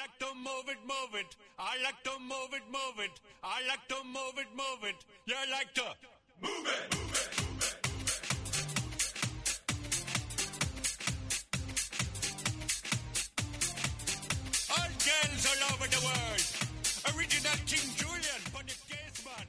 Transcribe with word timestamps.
like 0.00 0.18
to 0.18 0.34
move 0.34 0.66
it, 0.68 0.78
move 0.88 1.14
it. 1.20 1.36
I 1.58 1.76
like 1.84 2.02
to 2.04 2.12
move 2.20 2.52
it, 2.54 2.62
move 2.72 3.04
it. 3.04 3.20
I 3.44 3.60
like 3.68 3.86
to 3.88 3.96
move 4.02 4.36
it, 4.38 4.48
move 4.56 4.82
it. 4.88 5.04
You 5.26 5.34
like 5.52 5.74
to 5.74 5.84
move 6.40 6.66
it, 6.72 6.88
move 6.96 7.12
it. 7.12 7.30
All 14.72 14.90
girls 15.04 15.44
all 15.50 15.62
over 15.68 15.88
the 15.94 16.00
world. 16.08 16.44
Original 17.12 17.58
King 17.66 17.88
Julian 18.00 18.40
the 18.56 18.76
casement. 18.88 19.48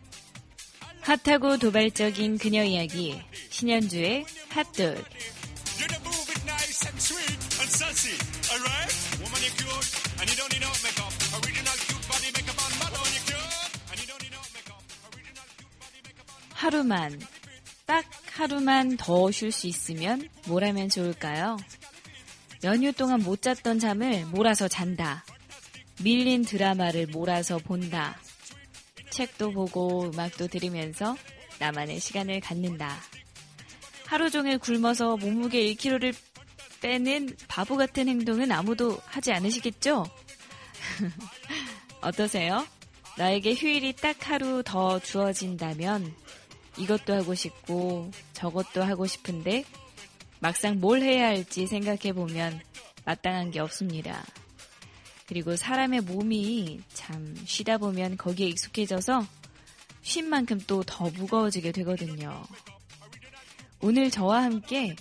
핫하고 1.01 1.57
도발적인 1.57 2.37
그녀 2.37 2.63
이야기 2.63 3.21
신현주의 3.49 4.25
핫돌 4.49 5.03
하루만 16.61 17.19
딱 17.87 18.05
하루만 18.33 18.95
더 18.95 19.31
쉴 19.31 19.51
수 19.51 19.65
있으면 19.65 20.29
뭘 20.45 20.63
하면 20.63 20.89
좋을까요? 20.89 21.57
연휴 22.63 22.91
동안 22.93 23.19
못 23.21 23.41
잤던 23.41 23.79
잠을 23.79 24.27
몰아서 24.27 24.67
잔다. 24.67 25.25
밀린 26.03 26.43
드라마를 26.43 27.07
몰아서 27.07 27.57
본다. 27.57 28.15
책도 29.09 29.53
보고 29.53 30.03
음악도 30.03 30.45
들으면서 30.47 31.17
나만의 31.57 31.99
시간을 31.99 32.41
갖는다. 32.41 32.95
하루 34.05 34.29
종일 34.29 34.59
굶어서 34.59 35.17
몸무게 35.17 35.63
1kg를 35.73 36.13
빼는 36.79 37.37
바보 37.47 37.75
같은 37.75 38.07
행동은 38.07 38.51
아무도 38.51 39.01
하지 39.05 39.31
않으시겠죠? 39.33 40.05
어떠세요? 42.01 42.67
나에게 43.17 43.55
휴일이 43.55 43.93
딱 43.93 44.15
하루 44.29 44.61
더 44.63 44.99
주어진다면 44.99 46.20
이것도 46.81 47.13
하고 47.13 47.35
싶고 47.35 48.09
저것도 48.33 48.83
하고 48.83 49.05
싶은데 49.05 49.63
막상 50.39 50.79
뭘 50.79 51.01
해야 51.01 51.27
할지 51.27 51.67
생각해 51.67 52.13
보면 52.13 52.59
마땅한 53.05 53.51
게 53.51 53.59
없습니다. 53.59 54.23
그리고 55.27 55.55
사람의 55.55 56.01
몸이 56.01 56.81
참 56.93 57.35
쉬다 57.45 57.77
보면 57.77 58.17
거기에 58.17 58.47
익숙해져서 58.47 59.25
쉰 60.01 60.27
만큼 60.27 60.59
또 60.67 60.83
더 60.83 61.09
무거워지게 61.09 61.71
되거든요. 61.71 62.43
오늘 63.79 64.09
저와 64.09 64.43
함께 64.43 64.95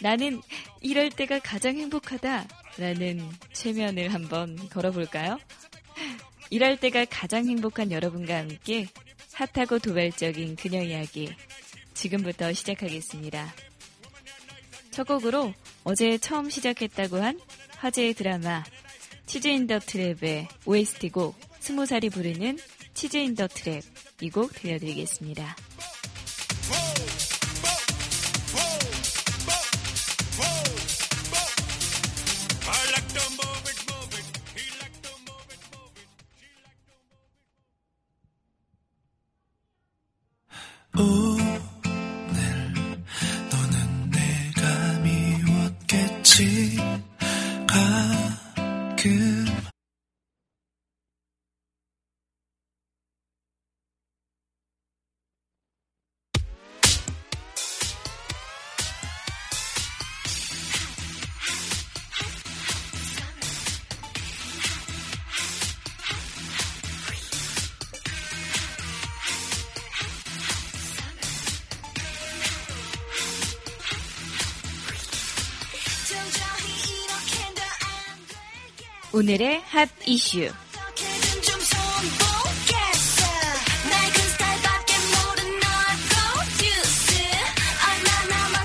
나는 0.00 0.40
이럴 0.80 1.10
때가 1.10 1.40
가장 1.40 1.76
행복하다 1.76 2.46
라는 2.78 3.28
최면을 3.52 4.14
한번 4.14 4.56
걸어볼까요? 4.70 5.38
이럴 6.48 6.78
때가 6.78 7.04
가장 7.04 7.46
행복한 7.46 7.90
여러분과 7.90 8.38
함께 8.38 8.88
핫하고 9.40 9.78
도발적인 9.78 10.56
그녀 10.56 10.82
이야기 10.82 11.34
지금부터 11.94 12.52
시작하겠습니다. 12.52 13.54
첫 14.90 15.06
곡으로 15.06 15.54
어제 15.82 16.18
처음 16.18 16.50
시작했다고 16.50 17.16
한 17.16 17.40
화제의 17.78 18.12
드라마 18.12 18.62
치즈 19.24 19.48
인 19.48 19.66
더 19.66 19.78
트랩의 19.78 20.46
OST 20.66 21.08
곡 21.08 21.36
스무 21.58 21.86
살이 21.86 22.10
부르는 22.10 22.58
치즈 22.92 23.16
인 23.16 23.34
더 23.34 23.46
트랩 23.46 23.82
이 24.20 24.28
곡 24.28 24.52
들려드리겠습니다. 24.52 25.56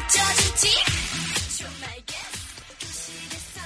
질지 0.07 0.69
좀 1.57 1.67
알겠어 1.83 3.61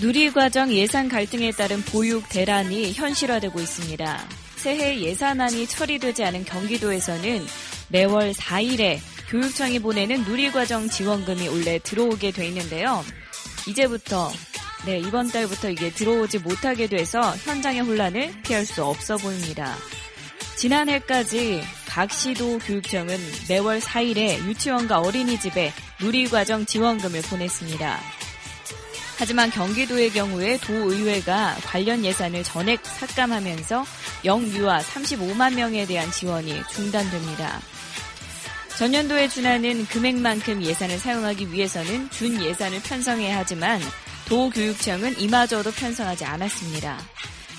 누리과정 0.00 0.72
예산 0.72 1.08
갈등에 1.08 1.52
따른 1.52 1.82
보육 1.82 2.28
대란이 2.28 2.94
현실화되고 2.94 3.60
있습니다. 3.60 4.28
새해 4.56 5.00
예산안이 5.00 5.68
처리되지 5.68 6.24
않은 6.24 6.44
경기도에서는 6.46 7.46
매월 7.90 8.32
4일에 8.32 8.98
교육청이 9.28 9.78
보내는 9.78 10.24
누리과정 10.24 10.88
지원금이 10.88 11.46
원래 11.46 11.78
들어오게 11.78 12.32
돼 12.32 12.48
있는데요. 12.48 13.04
이제부터 13.68 14.32
네, 14.86 14.98
이번 14.98 15.28
달부터 15.28 15.70
이게 15.70 15.90
들어오지 15.90 16.38
못하게 16.38 16.86
돼서 16.86 17.20
현장의 17.36 17.80
혼란을 17.80 18.32
피할 18.42 18.64
수 18.64 18.84
없어 18.84 19.16
보입니다. 19.16 19.76
지난해까지 20.56 21.62
각 21.86 22.12
시도 22.12 22.58
교육청은 22.58 23.16
매월 23.48 23.80
4일에 23.80 24.44
유치원과 24.46 25.00
어린이집에 25.00 25.72
누리과정 26.00 26.66
지원금을 26.66 27.22
보냈습니다. 27.22 28.00
하지만 29.18 29.50
경기도의 29.50 30.10
경우에 30.10 30.58
도의회가 30.58 31.56
관련 31.64 32.04
예산을 32.04 32.44
전액 32.44 32.84
삭감하면서 32.84 33.84
영유아 34.24 34.78
35만 34.78 35.54
명에 35.54 35.86
대한 35.86 36.10
지원이 36.10 36.62
중단됩니다. 36.72 37.60
전년도에 38.78 39.26
준하는 39.28 39.86
금액만큼 39.86 40.62
예산을 40.62 40.98
사용하기 40.98 41.52
위해서는 41.52 42.08
준 42.10 42.40
예산을 42.40 42.80
편성해야 42.82 43.38
하지만 43.38 43.80
도교육청은 44.28 45.20
이마저도 45.20 45.70
편성하지 45.70 46.24
않았습니다. 46.26 46.98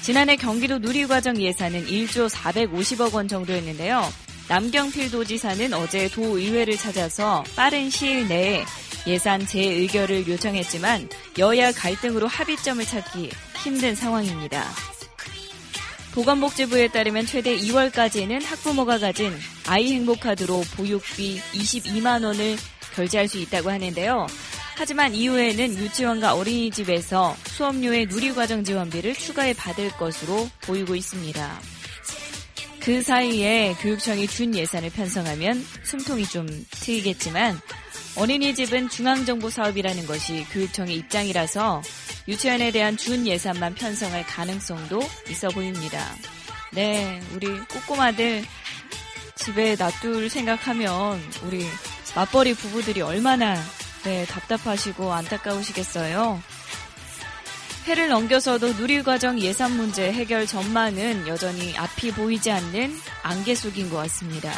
지난해 0.02 0.35
경기도 0.35 0.78
누리과정 0.78 1.41
예산은 1.41 1.88
1조 1.88 2.30
450억 2.30 3.13
원 3.13 3.28
정도였는데요. 3.28 4.07
남경필 4.47 5.12
도지사는 5.12 5.74
어제 5.74 6.09
도의회를 6.09 6.78
찾아서 6.78 7.44
빠른 7.56 7.90
시일 7.90 8.28
내에 8.28 8.63
예산 9.08 9.46
재의결을 9.46 10.28
요청했지만 10.28 11.09
여야 11.38 11.72
갈등으로 11.72 12.28
합의점을 12.28 12.84
찾기 12.85 13.29
힘든 13.63 13.96
상황입니다. 13.96 14.63
보건복지부에 16.13 16.90
따르면 16.90 17.25
최대 17.25 17.58
2월까지는 17.58 18.44
학부모가 18.44 19.00
가진 19.00 19.34
아이 19.68 19.94
행복카드로 19.94 20.62
보육비 20.75 21.40
22만 21.53 22.24
원을 22.25 22.58
결제할 22.96 23.28
수 23.28 23.38
있다고 23.38 23.69
하는데요. 23.69 24.28
하지만 24.79 25.13
이후에는 25.13 25.78
유치원과 25.78 26.35
어린이집에서 26.35 27.35
수업료의 27.47 28.06
누리과정 28.06 28.63
지원비를 28.63 29.14
추가해 29.14 29.52
받을 29.52 29.91
것으로 29.97 30.49
보이고 30.61 30.96
있습니다. 30.96 31.59
그 32.79 33.03
사이에 33.03 33.76
교육청이 33.81 34.26
준 34.28 34.55
예산을 34.55 34.90
편성하면 34.91 35.66
숨통이 35.84 36.23
좀 36.28 36.47
트이겠지만 36.70 37.59
어린이집은 38.16 38.87
중앙정부 38.87 39.49
사업이라는 39.49 40.05
것이 40.05 40.46
교육청의 40.53 40.96
입장이라서 40.96 41.81
유치원에 42.29 42.72
대한 42.72 42.96
준 42.96 43.28
예산만 43.28 43.76
편성할 43.76 44.26
가능성도 44.28 45.02
있어 45.29 45.49
보입니다. 45.49 46.02
네, 46.72 47.22
우리 47.35 47.47
꼬꼬마들 47.66 48.46
집에 49.35 49.76
놔둘 49.76 50.29
생각하면 50.29 51.22
우리 51.43 51.66
맞벌이 52.16 52.53
부부들이 52.53 53.02
얼마나 53.02 53.61
네, 54.03 54.25
답답하시고 54.25 55.11
안타까우시겠어요. 55.11 56.41
해를 57.85 58.09
넘겨서도 58.09 58.73
누리과정 58.73 59.40
예산 59.40 59.75
문제 59.75 60.11
해결 60.11 60.46
전망은 60.46 61.28
여전히 61.28 61.75
앞이 61.75 62.11
보이지 62.11 62.51
않는 62.51 62.96
안개 63.23 63.55
속인 63.55 63.90
것 63.90 63.97
같습니다. 63.97 64.53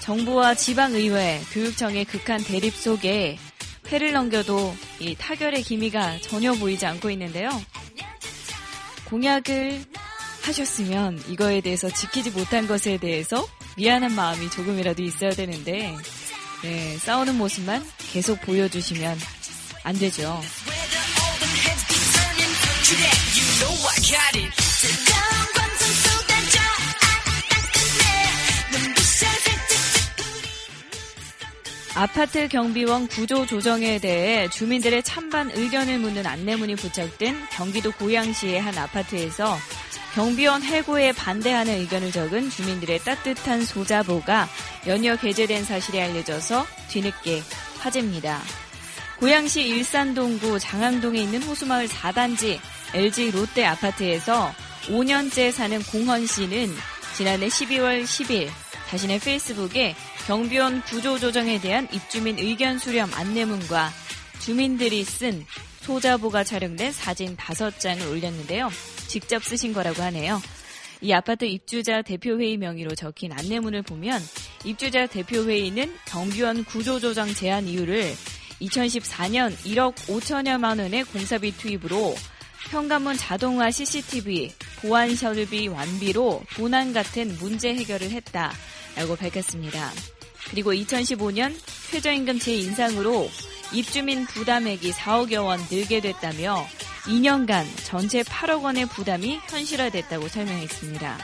정부와 0.00 0.54
지방의회, 0.54 1.42
교육청의 1.52 2.06
극한 2.06 2.42
대립 2.42 2.74
속에 2.74 3.38
해를 3.88 4.12
넘겨도 4.12 4.74
이 5.00 5.14
타결의 5.14 5.62
기미가 5.62 6.18
전혀 6.20 6.52
보이지 6.52 6.84
않고 6.86 7.10
있는데요. 7.10 7.50
공약을 9.04 9.84
하셨으면 10.42 11.22
이거에 11.28 11.60
대해서 11.60 11.88
지키지 11.88 12.30
못한 12.30 12.66
것에 12.66 12.96
대해서 12.96 13.46
미안한 13.76 14.14
마음이 14.14 14.50
조금이라도 14.50 15.02
있어야 15.02 15.30
되는데 15.30 15.94
네, 16.62 16.98
싸우는 16.98 17.36
모습만 17.36 17.84
계속 18.12 18.40
보여주시면 18.42 19.18
안 19.84 19.98
되죠. 19.98 20.40
아파트 31.94 32.46
경비원 32.46 33.08
구조 33.08 33.44
조정에 33.44 33.98
대해 33.98 34.48
주민들의 34.48 35.02
찬반 35.02 35.50
의견을 35.50 35.98
묻는 35.98 36.26
안내문이 36.26 36.76
부착된 36.76 37.36
경기도 37.50 37.90
고양시의 37.90 38.60
한 38.60 38.78
아파트에서 38.78 39.58
경비원 40.14 40.62
해고에 40.62 41.12
반대하는 41.12 41.74
의견을 41.80 42.12
적은 42.12 42.50
주민들의 42.50 43.00
따뜻한 43.00 43.64
소자보가 43.64 44.48
연이어 44.86 45.16
게재된 45.16 45.64
사실이 45.64 46.00
알려져서 46.00 46.66
뒤늦게 46.88 47.42
화제입니다. 47.78 48.40
고양시 49.18 49.62
일산동구 49.62 50.58
장항동에 50.58 51.20
있는 51.20 51.42
호수마을 51.42 51.88
4단지 51.88 52.58
LG 52.94 53.32
롯데 53.32 53.64
아파트에서 53.64 54.52
5년째 54.86 55.50
사는 55.52 55.82
공헌 55.82 56.26
씨는 56.26 56.72
지난해 57.16 57.48
12월 57.48 58.04
10일 58.04 58.48
자신의 58.88 59.18
페이스북에 59.18 59.94
경비원 60.26 60.82
구조 60.82 61.18
조정에 61.18 61.60
대한 61.60 61.88
입주민 61.92 62.38
의견 62.38 62.78
수렴 62.78 63.10
안내문과 63.12 63.90
주민들이 64.40 65.04
쓴 65.04 65.44
소자보가 65.80 66.44
촬영된 66.44 66.92
사진 66.92 67.36
5장을 67.36 68.10
올렸는데요. 68.10 68.70
직접 69.08 69.42
쓰신 69.42 69.72
거라고 69.72 70.02
하네요. 70.02 70.40
이 71.00 71.12
아파트 71.12 71.44
입주자 71.44 72.02
대표회의 72.02 72.56
명의로 72.56 72.94
적힌 72.94 73.32
안내문을 73.32 73.82
보면 73.82 74.20
입주자 74.64 75.06
대표회의는 75.06 75.94
경비원 76.06 76.64
구조조정 76.64 77.32
제한 77.34 77.68
이유를 77.68 78.14
2014년 78.60 79.54
1억 79.58 79.94
5천여만 79.94 80.80
원의 80.80 81.04
공사비 81.04 81.56
투입으로 81.56 82.14
현관문 82.70 83.16
자동화 83.16 83.70
CCTV, 83.70 84.52
보안 84.80 85.14
설비 85.14 85.68
완비로 85.68 86.42
도난 86.54 86.92
같은 86.92 87.36
문제 87.38 87.74
해결을 87.74 88.10
했다라고 88.10 89.16
밝혔습니다. 89.16 89.90
그리고 90.50 90.72
2015년 90.72 91.54
최저임금 91.90 92.40
재인상으로 92.40 93.28
입주민 93.72 94.26
부담액이 94.26 94.90
4억여 94.92 95.44
원 95.44 95.60
늘게 95.70 96.00
됐다며 96.00 96.66
2년간 97.08 97.66
전체 97.84 98.22
8억 98.22 98.62
원의 98.62 98.86
부담이 98.86 99.40
현실화됐다고 99.48 100.28
설명했습니다. 100.28 101.18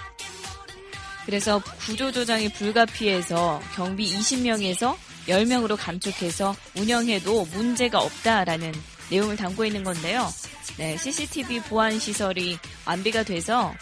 그래서 1.27 1.63
구조조정이 1.87 2.53
불가피해서 2.53 3.61
경비 3.75 4.15
20명에서 4.15 4.97
10명으로 5.27 5.77
감축해서 5.79 6.55
운영해도 6.77 7.47
문제가 7.47 8.01
없다라는 8.01 8.73
내용을 9.11 9.37
담고 9.37 9.65
있는 9.65 9.85
건데요. 9.85 10.29
네, 10.77 10.97
CCTV 10.97 11.61
보안 11.61 11.99
시설이 11.99 12.59
완비가 12.85 13.23
돼서 13.23 13.75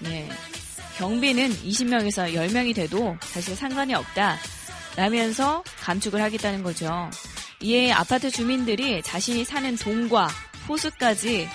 네, 0.00 0.28
경비는 0.98 1.50
20명에서 1.50 2.34
10명이 2.34 2.74
돼도 2.74 3.16
사실 3.20 3.56
상관이 3.56 3.94
없다. 3.94 4.38
라면서 4.96 5.62
감축을 5.80 6.20
하겠다는 6.20 6.62
거죠. 6.62 7.10
이에 7.62 7.92
아파트 7.92 8.30
주민들이 8.30 9.02
자신이 9.02 9.44
사는 9.44 9.76
동과 9.76 10.28
호수까지 10.68 11.48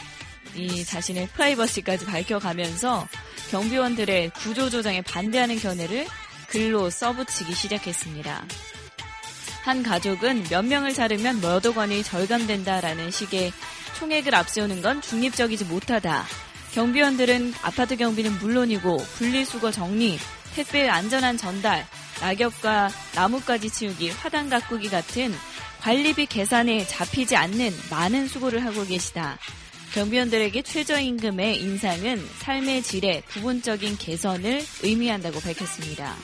이 0.56 0.86
자신의 0.86 1.28
프라이버시까지 1.34 2.06
밝혀가면서 2.06 3.08
경비원들의 3.52 4.32
구조조정에 4.32 5.02
반대하는 5.02 5.60
견해를 5.60 6.08
글로 6.48 6.90
써붙이기 6.90 7.54
시작했습니다. 7.54 8.46
한 9.64 9.84
가족은 9.84 10.46
몇 10.50 10.64
명을 10.64 10.94
자르면 10.94 11.42
몇 11.42 11.66
억 11.66 11.78
원이 11.78 12.04
절감된다라는 12.04 13.12
식의 13.12 13.52
총액을 13.98 14.36
앞세우는 14.36 14.82
건 14.82 15.02
중립적이지 15.02 15.66
못하다. 15.66 16.26
경비원들은 16.74 17.54
아파트 17.64 17.96
경비는 17.96 18.40
물론이고 18.40 18.98
분리수거 18.98 19.72
정리, 19.72 20.20
택배 20.56 20.88
안전한 20.88 21.38
전달, 21.38 21.86
낙엽과 22.22 22.90
나무까지 23.16 23.70
치우기, 23.70 24.12
화단 24.12 24.50
가꾸기 24.50 24.90
같은 24.90 25.34
관리비 25.86 26.26
계산에 26.26 26.88
잡히지 26.88 27.36
않는 27.36 27.72
많은 27.92 28.28
수고를 28.28 28.66
하고 28.66 28.84
계시다. 28.84 29.38
경비원들에게 29.94 30.64
최저임금의 30.64 31.62
인상은 31.62 32.28
삶의 32.40 32.82
질의 32.82 33.22
부분적인 33.28 34.00
개선을 34.00 34.64
의미한다고 34.82 35.40
밝혔습니다. 35.42 36.16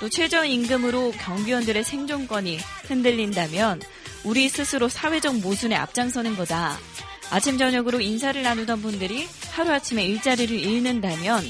또 0.00 0.08
최저임금으로 0.08 1.10
경비원들의 1.10 1.84
생존권이 1.84 2.60
흔들린다면 2.84 3.82
우리 4.24 4.48
스스로 4.48 4.88
사회적 4.88 5.40
모순에 5.40 5.76
앞장서는 5.76 6.34
거다. 6.34 6.78
아침 7.30 7.58
저녁으로 7.58 8.00
인사를 8.00 8.42
나누던 8.42 8.80
분들이 8.80 9.28
하루아침에 9.50 10.02
일자리를 10.02 10.58
잃는다면 10.58 11.44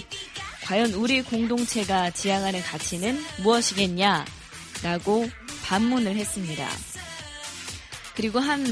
과연 0.64 0.92
우리 0.94 1.22
공동체가 1.22 2.10
지향하는 2.10 2.62
가치는 2.62 3.22
무엇이겠냐? 3.44 4.24
라고 4.82 5.30
반문을 5.64 6.16
했습니다. 6.16 6.68
그리고 8.14 8.38
한 8.38 8.64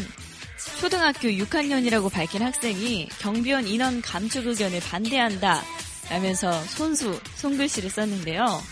초등학교 0.81 1.29
6학년이라고 1.29 2.13
밝힌 2.13 2.43
학생이 2.43 3.09
경비원 3.19 3.67
인원 3.67 4.03
감축 4.03 4.47
의견을 4.47 4.81
반대한다 4.81 5.63
라면서 6.11 6.53
손수, 6.65 7.19
손글씨를 7.37 7.89
썼는데요. 7.91 8.63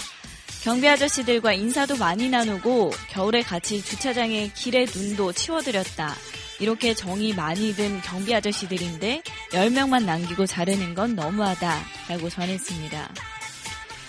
경비 0.63 0.89
아저씨들과 0.89 1.53
인사도 1.53 1.97
많이 1.97 2.29
나누고 2.29 2.93
겨울에 3.11 3.43
같이 3.43 3.83
주차장에 3.83 4.51
길에 4.55 4.87
눈도 4.87 5.33
치워드렸다. 5.33 6.15
이렇게 6.61 6.95
정이 6.95 7.35
많이 7.35 7.75
든 7.75 8.01
경비 8.03 8.35
아저씨들인데 8.35 9.23
10명만 9.53 10.05
남기고 10.05 10.47
자르는 10.47 10.95
건 10.95 11.15
너무하다 11.15 11.81
라고 12.09 12.29
전했습니다. 12.29 13.15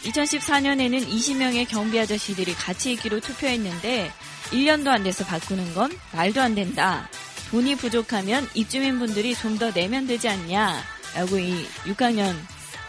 2014년에는 0.03 1.07
20명의 1.07 1.67
경비 1.67 1.99
아저씨들이 1.99 2.53
같이 2.53 2.93
있기로 2.93 3.19
투표했는데 3.19 4.11
1년도 4.51 4.87
안 4.87 5.03
돼서 5.03 5.25
바꾸는 5.25 5.73
건 5.73 5.91
말도 6.13 6.41
안 6.41 6.55
된다. 6.55 7.09
돈이 7.51 7.75
부족하면 7.75 8.47
입주민분들이 8.53 9.33
좀 9.35 9.57
더 9.57 9.71
내면 9.73 10.07
되지 10.07 10.29
않냐 10.29 10.81
라고 11.15 11.39
이 11.39 11.65
6학년 11.85 12.35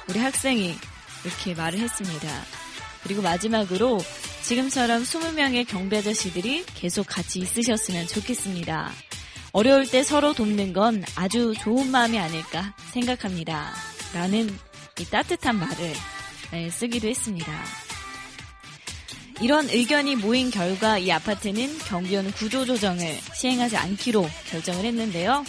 우리 0.08 0.18
학생이 0.18 0.74
이렇게 1.24 1.54
말을 1.54 1.78
했습니다. 1.78 2.28
그리고 3.02 3.22
마지막으로 3.22 3.98
지금처럼 4.42 5.02
20명의 5.02 5.66
경비 5.66 5.96
아저 5.96 6.12
씨들이 6.12 6.64
계속 6.74 7.06
같이 7.06 7.40
있으셨으면 7.40 8.06
좋겠습니다. 8.06 8.92
어려울 9.52 9.88
때 9.88 10.02
서로 10.02 10.32
돕는 10.32 10.72
건 10.72 11.02
아주 11.16 11.54
좋은 11.58 11.90
마음이 11.90 12.18
아닐까 12.18 12.74
생각합니다. 12.92 13.72
라는 14.14 14.48
이 14.98 15.04
따뜻한 15.04 15.58
말을 15.58 15.92
네, 16.52 16.70
쓰기도 16.70 17.08
했습니다. 17.08 17.52
이런 19.40 19.68
의견이 19.70 20.16
모인 20.16 20.50
결과 20.50 20.98
이 20.98 21.10
아파트는 21.10 21.78
경비원 21.78 22.30
구조조정을 22.32 23.18
시행하지 23.34 23.76
않기로 23.76 24.28
결정을 24.50 24.84
했는데요. 24.84 25.44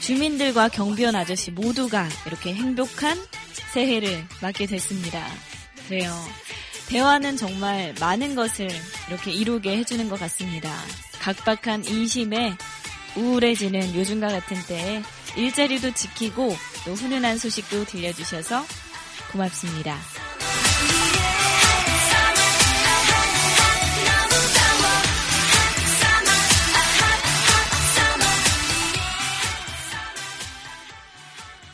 주민들과 0.00 0.68
경비원 0.68 1.14
아저씨 1.14 1.50
모두가 1.50 2.08
이렇게 2.26 2.54
행복한 2.54 3.18
새해를 3.72 4.26
맞게 4.40 4.66
됐습니다. 4.66 5.26
그래요. 5.86 6.14
대화는 6.88 7.36
정말 7.36 7.94
많은 8.00 8.34
것을 8.34 8.68
이렇게 9.08 9.32
이루게 9.32 9.76
해주는 9.76 10.08
것 10.08 10.18
같습니다. 10.20 10.72
각박한 11.20 11.84
인심에 11.84 12.56
우울해지는 13.16 13.94
요즘과 13.94 14.28
같은 14.28 14.56
때에 14.66 15.02
일자리도 15.36 15.92
지키고 15.92 16.56
또 16.86 16.94
훈훈한 16.94 17.36
소식도 17.36 17.84
들려주셔서 17.84 18.64
고맙습니다. 19.32 19.98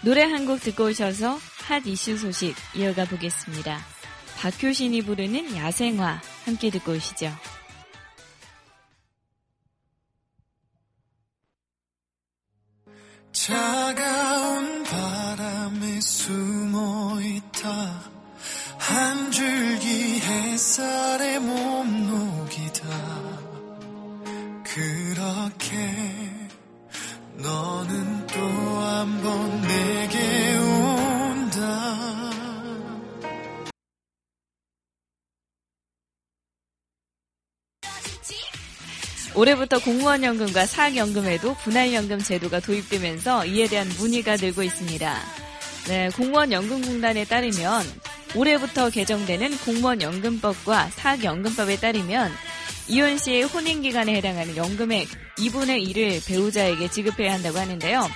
노래 0.04 0.22
한 0.22 0.44
곡 0.46 0.60
듣고 0.60 0.84
오셔서 0.84 1.38
핫 1.66 1.86
이슈 1.86 2.16
소식 2.18 2.54
이어가 2.76 3.04
보겠습니다. 3.06 3.78
박효신이 4.36 5.02
부르는 5.02 5.56
야생화 5.56 6.20
함께 6.44 6.70
듣고 6.70 6.92
오시죠. 6.92 7.32
차가운 13.32 14.84
바람에 14.84 16.00
숨어 16.00 17.20
있다 17.20 18.00
한 18.78 19.30
줄기 19.32 20.20
햇살에 20.20 21.38
몸 21.40 22.06
녹이다 22.06 22.88
그렇게 24.64 25.76
너는 27.36 28.26
또 28.28 28.40
한 29.04 29.20
번 29.22 29.53
올해부터 39.36 39.80
공무원연금과 39.80 40.64
사학연금에도 40.64 41.54
분할연금 41.54 42.20
제도가 42.20 42.60
도입되면서 42.60 43.46
이에 43.46 43.66
대한 43.66 43.88
문의가 43.98 44.36
늘고 44.36 44.62
있습니다. 44.62 45.18
네, 45.88 46.08
공무원연금공단에 46.10 47.24
따르면 47.24 47.84
올해부터 48.36 48.90
개정되는 48.90 49.58
공무원연금법과 49.58 50.90
사학연금법에 50.90 51.76
따르면 51.76 52.32
이혼 52.88 53.18
씨의 53.18 53.42
혼인 53.42 53.82
기간에 53.82 54.14
해당하는 54.14 54.56
연금액 54.56 55.08
2분의 55.38 55.88
1을 55.88 56.26
배우자에게 56.26 56.88
지급해야 56.90 57.34
한다고 57.34 57.58
하는데요. 57.58 58.08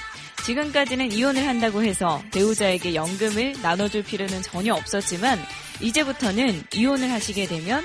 지금까지는 0.48 1.12
이혼을 1.12 1.46
한다고 1.46 1.82
해서 1.82 2.22
배우자에게 2.32 2.94
연금을 2.94 3.56
나눠줄 3.60 4.02
필요는 4.02 4.40
전혀 4.40 4.74
없었지만 4.74 5.38
이제부터는 5.82 6.64
이혼을 6.72 7.12
하시게 7.12 7.46
되면 7.46 7.84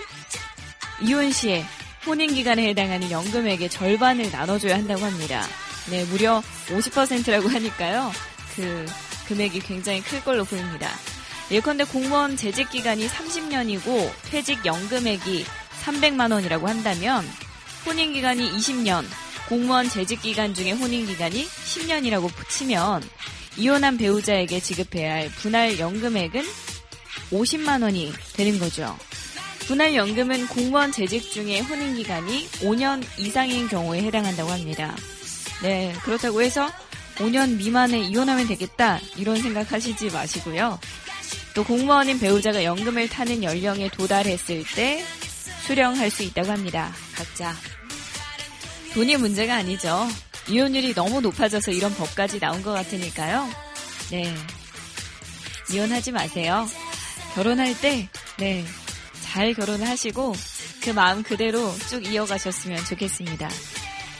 이혼 1.01 1.29
시에 1.33 1.65
혼인 2.05 2.33
기간에 2.33 2.69
해당하는 2.69 3.11
연금액의 3.11 3.69
절반을 3.69 4.31
나눠줘야 4.31 4.75
한다고 4.75 5.03
합니다. 5.03 5.45
네, 5.89 6.05
무려 6.05 6.41
50%라고 6.67 7.49
하니까요. 7.49 8.13
그 8.55 8.85
금액이 9.27 9.59
굉장히 9.59 10.01
클 10.01 10.23
걸로 10.23 10.45
보입니다. 10.45 10.89
예컨대 11.51 11.83
공무원 11.83 12.37
재직 12.37 12.69
기간이 12.69 13.09
30년이고 13.09 14.09
퇴직 14.31 14.65
연금액이 14.65 15.45
300만 15.83 16.31
원이라고 16.31 16.69
한다면 16.69 17.27
혼인 17.85 18.13
기간이 18.13 18.49
20년, 18.53 19.03
공무원 19.49 19.89
재직 19.89 20.21
기간 20.21 20.53
중에 20.53 20.71
혼인 20.71 21.05
기간이 21.05 21.45
10년이라고 21.45 22.31
치면 22.49 23.03
이혼한 23.57 23.97
배우자에게 23.97 24.59
지급해야 24.59 25.13
할 25.13 25.29
분할 25.29 25.77
연금액은 25.77 26.43
50만 27.31 27.83
원이 27.83 28.11
되는 28.33 28.59
거죠. 28.59 28.97
분할 29.67 29.95
연금은 29.95 30.47
공무원 30.47 30.91
재직 30.91 31.31
중에 31.31 31.59
혼인 31.59 31.95
기간이 31.95 32.47
5년 32.61 33.03
이상인 33.17 33.67
경우에 33.67 34.01
해당한다고 34.01 34.51
합니다. 34.51 34.95
네, 35.61 35.93
그렇다고 36.03 36.41
해서 36.41 36.69
5년 37.15 37.55
미만에 37.57 37.99
이혼하면 37.99 38.47
되겠다 38.47 38.99
이런 39.15 39.41
생각하시지 39.41 40.09
마시고요. 40.11 40.79
또 41.53 41.63
공무원인 41.63 42.19
배우자가 42.19 42.63
연금을 42.63 43.07
타는 43.07 43.43
연령에 43.43 43.89
도달했을 43.89 44.63
때 44.75 45.03
수령할 45.65 46.09
수 46.09 46.23
있다고 46.23 46.51
합니다. 46.51 46.91
각자. 47.15 47.55
돈이 48.93 49.17
문제가 49.17 49.55
아니죠. 49.55 50.07
이혼율이 50.47 50.93
너무 50.93 51.21
높아져서 51.21 51.71
이런 51.71 51.93
법까지 51.95 52.39
나온 52.39 52.61
것 52.61 52.73
같으니까요. 52.73 53.49
네. 54.11 54.33
이혼하지 55.71 56.11
마세요. 56.11 56.67
결혼할 57.35 57.79
때, 57.79 58.07
네. 58.37 58.63
잘 59.23 59.53
결혼하시고 59.53 60.35
그 60.83 60.89
마음 60.91 61.23
그대로 61.23 61.73
쭉 61.89 62.05
이어가셨으면 62.05 62.85
좋겠습니다. 62.85 63.49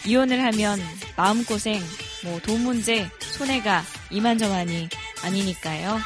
이혼을 0.06 0.44
하면 0.46 0.80
마음고생, 1.16 1.82
뭐 2.24 2.40
돈 2.40 2.64
문제, 2.64 3.08
손해가 3.20 3.84
이만저만이 4.10 4.90
아니니까요. 5.24 6.00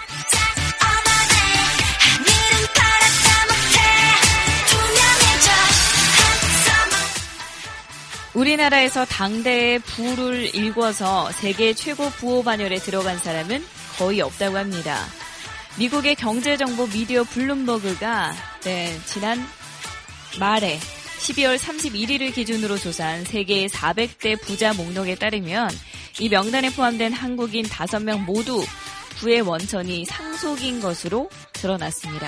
우리나라에서 8.34 9.06
당대의 9.06 9.80
부를 9.80 10.54
일궈서 10.56 11.32
세계 11.32 11.74
최고 11.74 12.10
부호 12.10 12.44
반열에 12.44 12.78
들어간 12.78 13.18
사람은 13.18 13.64
거의 13.98 14.22
없다고 14.22 14.58
합니다. 14.58 15.06
미국의 15.80 16.16
경제정보 16.16 16.88
미디어 16.88 17.24
블룸버그가 17.24 18.34
네, 18.64 19.00
지난 19.06 19.40
말에 20.40 20.80
12월 21.20 21.58
31일을 21.58 22.34
기준으로 22.34 22.78
조사한 22.78 23.26
세계 23.26 23.68
400대 23.68 24.40
부자 24.42 24.74
목록에 24.74 25.16
따르면 25.16 25.70
이 26.20 26.30
명단에 26.30 26.72
포함된 26.72 27.14
한국인 27.14 27.66
5명 27.66 28.26
모두 28.26 28.64
부의 29.18 29.42
원천이 29.42 30.06
상속인 30.06 30.80
것으로 30.80 31.30
드러났습니다. 31.54 32.28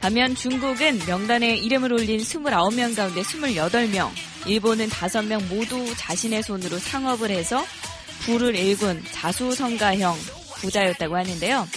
반면 0.00 0.34
중국은 0.34 0.98
명단에 1.06 1.56
이름을 1.56 1.92
올린 1.92 2.18
29명 2.18 2.96
가운데 2.96 3.20
28명, 3.20 4.10
일본은 4.46 4.88
5명 4.88 5.46
모두 5.48 5.94
자신의 5.94 6.42
손으로 6.42 6.78
상업을 6.78 7.30
해서 7.30 7.62
부를 8.24 8.56
일군 8.56 9.04
자수성가형 9.12 10.16
부자였다고 10.56 11.16
하는데요. 11.16 11.68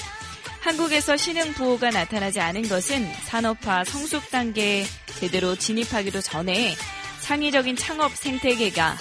한국에서 0.61 1.17
신흥 1.17 1.53
부호가 1.53 1.89
나타나지 1.89 2.39
않은 2.39 2.69
것은 2.69 3.05
산업화 3.25 3.83
성숙 3.83 4.31
단계에 4.31 4.85
제대로 5.19 5.57
진입하기도 5.57 6.21
전에 6.21 6.75
창의적인 7.19 7.75
창업 7.75 8.15
생태계가 8.15 8.97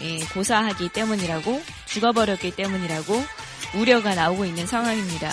예, 0.00 0.18
고사하기 0.32 0.88
때문이라고 0.88 1.62
죽어버렸기 1.86 2.52
때문이라고 2.56 3.22
우려가 3.76 4.14
나오고 4.14 4.46
있는 4.46 4.66
상황입니다. 4.66 5.30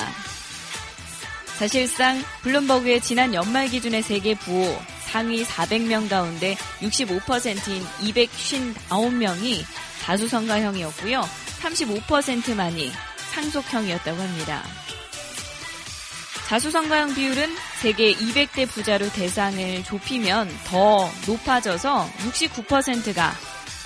사실상 1.60 2.24
블룸버그의 2.44 3.02
지난 3.02 3.34
연말 3.34 3.68
기준의 3.68 4.02
세계 4.02 4.34
부호 4.34 4.80
상위 5.02 5.44
400명 5.44 6.10
가운데 6.10 6.56
65%인 6.80 7.84
259명이 7.84 9.66
자수성가형이었고요. 10.04 11.22
35%만이 11.60 12.90
상속형이었다고 13.34 14.22
합니다. 14.22 14.64
자수성가형 16.48 17.16
비율은 17.16 17.50
세계 17.82 18.14
200대 18.14 18.66
부자로 18.66 19.10
대상을 19.10 19.84
좁히면 19.84 20.50
더 20.64 21.12
높아져서 21.28 22.10
69%가 22.20 23.34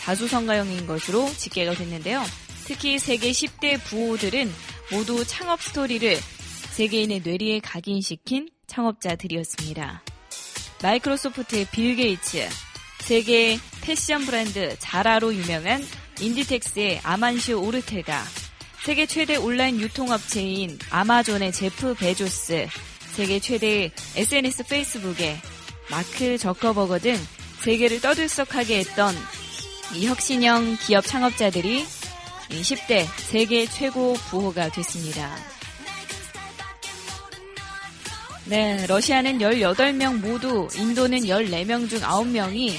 자수성가형인 0.01 0.85
것으로 0.85 1.27
집계가 1.35 1.73
됐는데요. 1.73 2.23
특히 2.65 2.99
세계 2.99 3.31
10대 3.31 3.83
부호들은 3.83 4.53
모두 4.91 5.25
창업 5.25 5.59
스토리를 5.63 6.19
세계인의 6.73 7.21
뇌리에 7.23 7.59
각인시킨 7.59 8.49
창업자들이었습니다. 8.65 10.01
마이크로소프트의 10.81 11.67
빌 11.71 11.95
게이츠, 11.95 12.49
세계 13.01 13.59
패션 13.81 14.25
브랜드 14.25 14.75
자라로 14.79 15.35
유명한 15.35 15.83
인디텍스의 16.19 17.01
아만시오 17.03 17.61
오르테가, 17.61 18.23
세계 18.83 19.05
최대 19.05 19.35
온라인 19.35 19.79
유통업체인 19.79 20.79
아마존의 20.89 21.51
제프 21.51 21.93
베조스, 21.93 22.67
세계 23.11 23.39
최대 23.39 23.91
SNS 24.15 24.63
페이스북의 24.63 25.37
마크 25.91 26.39
저커버거 26.39 26.97
등 26.97 27.15
세계를 27.59 28.01
떠들썩하게 28.01 28.79
했던 28.79 29.13
이 29.93 30.07
혁신형 30.07 30.77
기업 30.87 31.05
창업자들이 31.05 31.85
10대 32.49 33.05
세계 33.29 33.67
최고 33.67 34.13
부호가 34.31 34.69
됐습니다. 34.69 35.37
네, 38.45 38.85
러시아는 38.87 39.39
18명 39.39 40.19
모두, 40.19 40.67
인도는 40.75 41.19
14명 41.19 41.89
중 41.89 41.99
9명이 42.01 42.73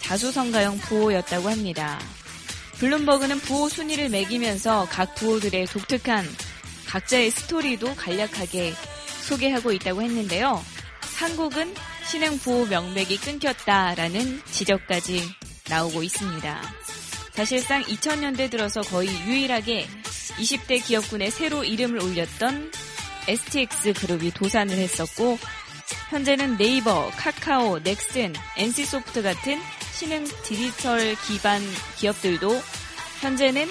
자수성가형 0.00 0.78
부호였다고 0.78 1.48
합니다. 1.48 2.00
블룸버그는 2.78 3.38
부호 3.40 3.68
순위를 3.68 4.08
매기면서 4.08 4.88
각 4.90 5.14
부호들의 5.14 5.66
독특한 5.66 6.26
각자의 6.86 7.30
스토리도 7.30 7.94
간략하게 7.94 8.74
소개하고 9.22 9.72
있다고 9.72 10.02
했는데요. 10.02 10.62
한국은 11.16 11.72
신흥 12.08 12.38
부호 12.38 12.66
명맥이 12.66 13.18
끊겼다라는 13.18 14.42
지적까지 14.44 15.22
나오고 15.68 16.02
있습니다. 16.02 16.62
사실상 17.32 17.82
2000년대 17.84 18.50
들어서 18.50 18.80
거의 18.80 19.08
유일하게 19.26 19.86
20대 20.38 20.84
기업군에 20.84 21.30
새로 21.30 21.64
이름을 21.64 22.02
올렸던 22.02 22.70
STX 23.28 23.92
그룹이 23.94 24.32
도산을 24.32 24.76
했었고 24.76 25.38
현재는 26.10 26.56
네이버, 26.56 27.10
카카오, 27.16 27.80
넥슨, 27.80 28.32
NC소프트 28.56 29.22
같은 29.22 29.60
신흥 29.92 30.24
디지털 30.44 31.14
기반 31.26 31.62
기업들도 31.98 32.60
현재는 33.20 33.68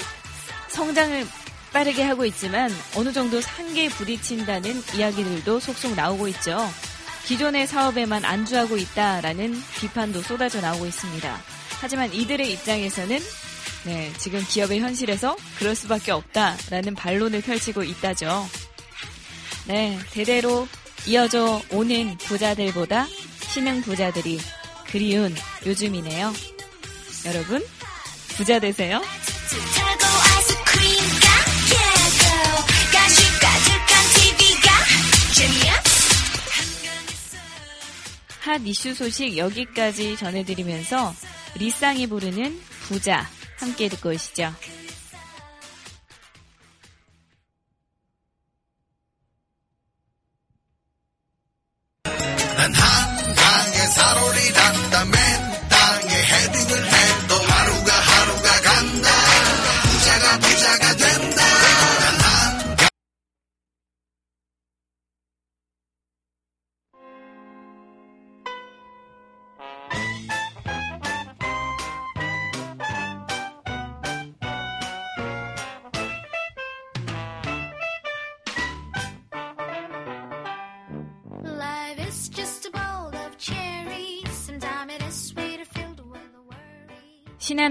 성장을 0.70 1.26
빠르게 1.72 2.04
하고 2.04 2.26
있지만 2.26 2.72
어느 2.96 3.12
정도 3.12 3.40
한계에 3.42 3.90
부딪힌다는 3.90 4.82
이야기들도 4.96 5.60
속속 5.60 5.94
나오고 5.96 6.28
있죠. 6.30 6.58
기존의 7.26 7.68
사업에만 7.68 8.24
안주하고 8.24 8.78
있다라는 8.78 9.62
비판도 9.80 10.22
쏟아져 10.22 10.62
나오고 10.62 10.86
있습니다. 10.86 11.38
하지만 11.82 12.14
이들의 12.14 12.52
입장에서는 12.54 13.20
네, 13.86 14.12
지금 14.18 14.44
기업의 14.44 14.80
현실에서 14.80 15.36
그럴 15.60 15.76
수밖에 15.76 16.12
없다라는 16.12 16.96
반론을 16.96 17.42
펼치고 17.42 17.84
있다죠. 17.84 18.48
네, 19.68 19.98
대대로 20.12 20.68
이어져 21.08 21.62
오는 21.72 22.18
부자들보다 22.20 23.08
신흥 23.50 23.82
부자들이 23.82 24.40
그리운 24.88 25.36
요즘이네요. 25.66 26.34
여러분, 27.26 27.66
부자 28.38 28.60
되세요. 28.60 29.02
핫 38.42 38.62
이슈 38.64 38.94
소식 38.94 39.38
여기까지 39.38 40.16
전해드리면서 40.18 41.16
리쌍이 41.56 42.06
부르는 42.06 42.62
부자 42.88 43.28
함께 43.58 43.90
듣고 43.90 44.10
오시죠. 44.10 44.54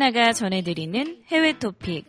하나가 0.05 0.35
전해드리는 0.35 1.23
해외 1.29 1.59
토픽. 1.59 2.05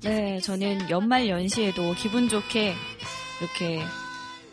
네, 0.00 0.40
저는 0.40 0.88
연말 0.88 1.28
연시에도 1.28 1.92
기분 1.92 2.30
좋게 2.30 2.72
이렇게 3.42 3.82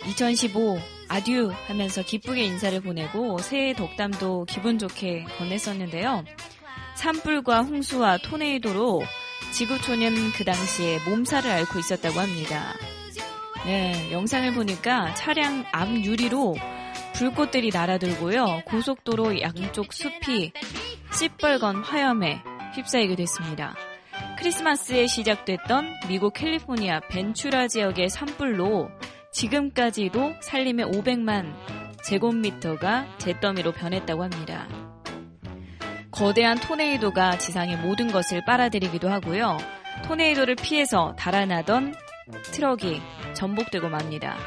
2015 0.05 0.79
아듀 1.07 1.53
하면서 1.67 2.03
기쁘게 2.03 2.43
인사를 2.43 2.77
보내고 2.81 3.37
새해 3.37 3.73
덕담도 3.73 4.47
기분 4.49 4.77
좋게 4.77 5.23
건넸었는데요. 5.37 6.25
산불과 6.95 7.61
홍수와 7.61 8.17
토네이도로 8.17 9.03
지구촌은 9.53 10.31
그 10.31 10.43
당시에 10.43 10.97
몸살을 11.07 11.49
앓고 11.49 11.77
있었다고 11.77 12.19
합니다. 12.19 12.73
네, 13.65 14.11
영상을 14.11 14.51
보니까 14.55 15.13
차량 15.13 15.63
앞 15.71 15.89
유리로 15.89 16.55
불꽃들이 17.13 17.69
날아들고요. 17.71 18.63
고속도로 18.65 19.41
양쪽 19.41 19.93
숲이 19.93 20.53
시뻘건 21.13 21.83
화염에 21.83 22.41
휩싸이게 22.73 23.15
됐습니다. 23.15 23.75
크리스마스에 24.39 25.05
시작됐던 25.05 25.99
미국 26.07 26.33
캘리포니아 26.33 26.99
벤츄라 27.01 27.67
지역의 27.67 28.09
산불로 28.09 28.89
지금까지도 29.31 30.33
살림의 30.41 30.87
500만 30.87 31.53
제곱미터가 32.03 33.17
잿더미로 33.19 33.71
변했다고 33.71 34.23
합니다. 34.23 34.67
거대한 36.13 36.59
토네이도가 36.59 37.39
지상의 37.39 37.77
모든 37.77 38.11
것을 38.11 38.45
빨아들이기도 38.45 39.09
하고요. 39.09 39.57
토네이도를 40.05 40.55
피해서 40.55 41.15
달아나던 41.17 41.95
트럭이 42.51 43.01
전복되고 43.33 43.89
맙니다. 43.89 44.37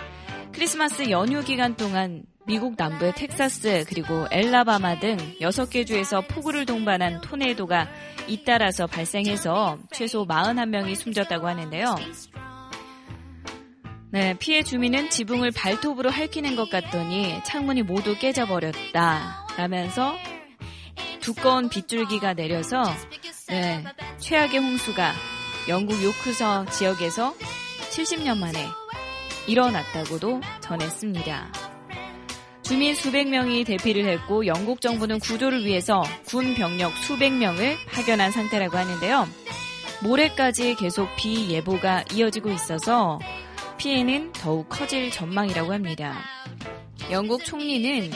크리스마스 0.53 1.11
연휴 1.11 1.43
기간 1.43 1.77
동안 1.77 2.23
미국 2.47 2.75
남부의 2.79 3.15
텍사스 3.17 3.85
그리고 3.89 4.29
앨라배마 4.31 5.01
등 5.01 5.17
6개 5.41 5.85
주에서 5.85 6.21
폭우를 6.21 6.67
동반한 6.67 7.21
토네이도가 7.21 7.89
잇따라서 8.29 8.87
발생해서 8.87 9.79
최소 9.91 10.25
41명이 10.25 10.95
숨졌다고 10.95 11.49
하는데요. 11.49 11.97
네, 14.13 14.35
피해 14.39 14.63
주민은 14.63 15.11
지붕을 15.11 15.51
발톱으로 15.51 16.11
핥히는 16.11 16.55
것 16.55 16.71
같더니 16.71 17.43
창문이 17.43 17.83
모두 17.83 18.17
깨져버렸다. 18.17 19.47
라면서 19.59 20.15
두꺼운 21.27 21.69
빗줄기가 21.69 22.35
내려서 22.35 22.85
네, 23.49 23.83
최악의 24.19 24.61
홍수가 24.61 25.13
영국 25.69 26.01
요크서 26.01 26.67
지역에서 26.67 27.35
70년 27.91 28.39
만에 28.39 28.65
일어났다고도 29.49 30.41
전했습니다. 30.61 31.53
주민 32.63 32.95
수백 32.95 33.29
명이 33.29 33.65
대피를 33.65 34.07
했고 34.07 34.47
영국 34.47 34.81
정부는 34.81 35.19
구조를 35.19 35.65
위해서 35.65 36.05
군 36.27 36.55
병력 36.55 36.97
수백 36.99 37.33
명을 37.33 37.77
파견한 37.91 38.31
상태라고 38.31 38.77
하는데요. 38.77 39.27
모레까지 40.05 40.77
계속 40.77 41.09
비 41.17 41.51
예보가 41.51 42.05
이어지고 42.15 42.53
있어서 42.53 43.19
피해는 43.79 44.31
더욱 44.33 44.69
커질 44.69 45.11
전망이라고 45.11 45.73
합니다. 45.73 46.21
영국 47.11 47.45
총리는 47.45 48.13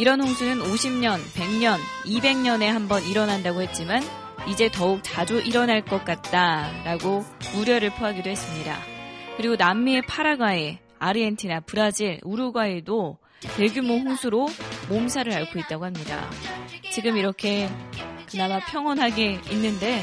이런 0.00 0.18
홍수는 0.22 0.60
50년, 0.62 1.18
100년, 1.34 1.76
200년에 2.06 2.64
한 2.64 2.88
번 2.88 3.04
일어난다고 3.04 3.60
했지만 3.60 4.02
이제 4.48 4.70
더욱 4.72 5.00
자주 5.02 5.40
일어날 5.40 5.84
것 5.84 6.06
같다라고 6.06 7.22
우려를 7.58 7.90
표하기도 7.90 8.30
했습니다. 8.30 8.78
그리고 9.36 9.56
남미의 9.56 10.02
파라과이, 10.06 10.78
아르헨티나, 10.98 11.60
브라질, 11.66 12.18
우루과이도 12.22 13.18
대규모 13.58 13.98
홍수로 13.98 14.48
몸살을 14.88 15.34
앓고 15.34 15.58
있다고 15.58 15.84
합니다. 15.84 16.30
지금 16.92 17.18
이렇게 17.18 17.68
그나마 18.30 18.58
평온하게 18.60 19.40
있는데 19.50 20.02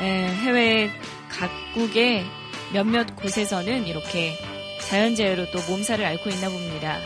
에, 0.00 0.28
해외 0.28 0.90
각국의 1.30 2.24
몇몇 2.72 3.16
곳에서는 3.16 3.86
이렇게 3.88 4.38
자연재해로 4.88 5.50
또 5.50 5.58
몸살을 5.68 6.04
앓고 6.04 6.30
있나 6.30 6.48
봅니다. 6.48 6.98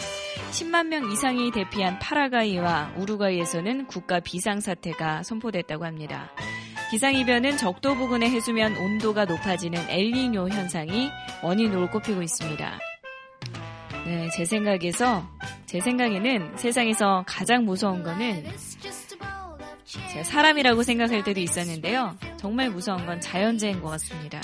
10만 0.58 0.88
명 0.88 1.08
이상이 1.12 1.52
대피한 1.52 2.00
파라과이와 2.00 2.94
우루과이에서는 2.96 3.86
국가 3.86 4.18
비상사태가 4.18 5.22
선포됐다고 5.22 5.84
합니다. 5.84 6.32
기상이변은 6.90 7.56
적도 7.56 7.94
부근의 7.94 8.28
해수면 8.30 8.76
온도가 8.76 9.24
높아지는 9.26 9.78
엘니뇨 9.88 10.48
현상이 10.48 11.10
원인으로 11.44 11.90
꼽히고 11.90 12.22
있습니다. 12.22 12.78
네, 14.04 14.28
제 14.30 14.44
생각에서, 14.44 15.28
제 15.66 15.78
생각에는 15.78 16.56
세상에서 16.56 17.24
가장 17.24 17.64
무서운 17.64 18.02
거는. 18.02 18.44
제가 19.84 20.24
사람이라고 20.24 20.82
생각할 20.82 21.22
때도 21.22 21.38
있었는데요. 21.38 22.16
정말 22.36 22.70
무서운 22.70 23.06
건 23.06 23.20
자연재해인 23.20 23.80
것 23.80 23.90
같습니다. 23.90 24.40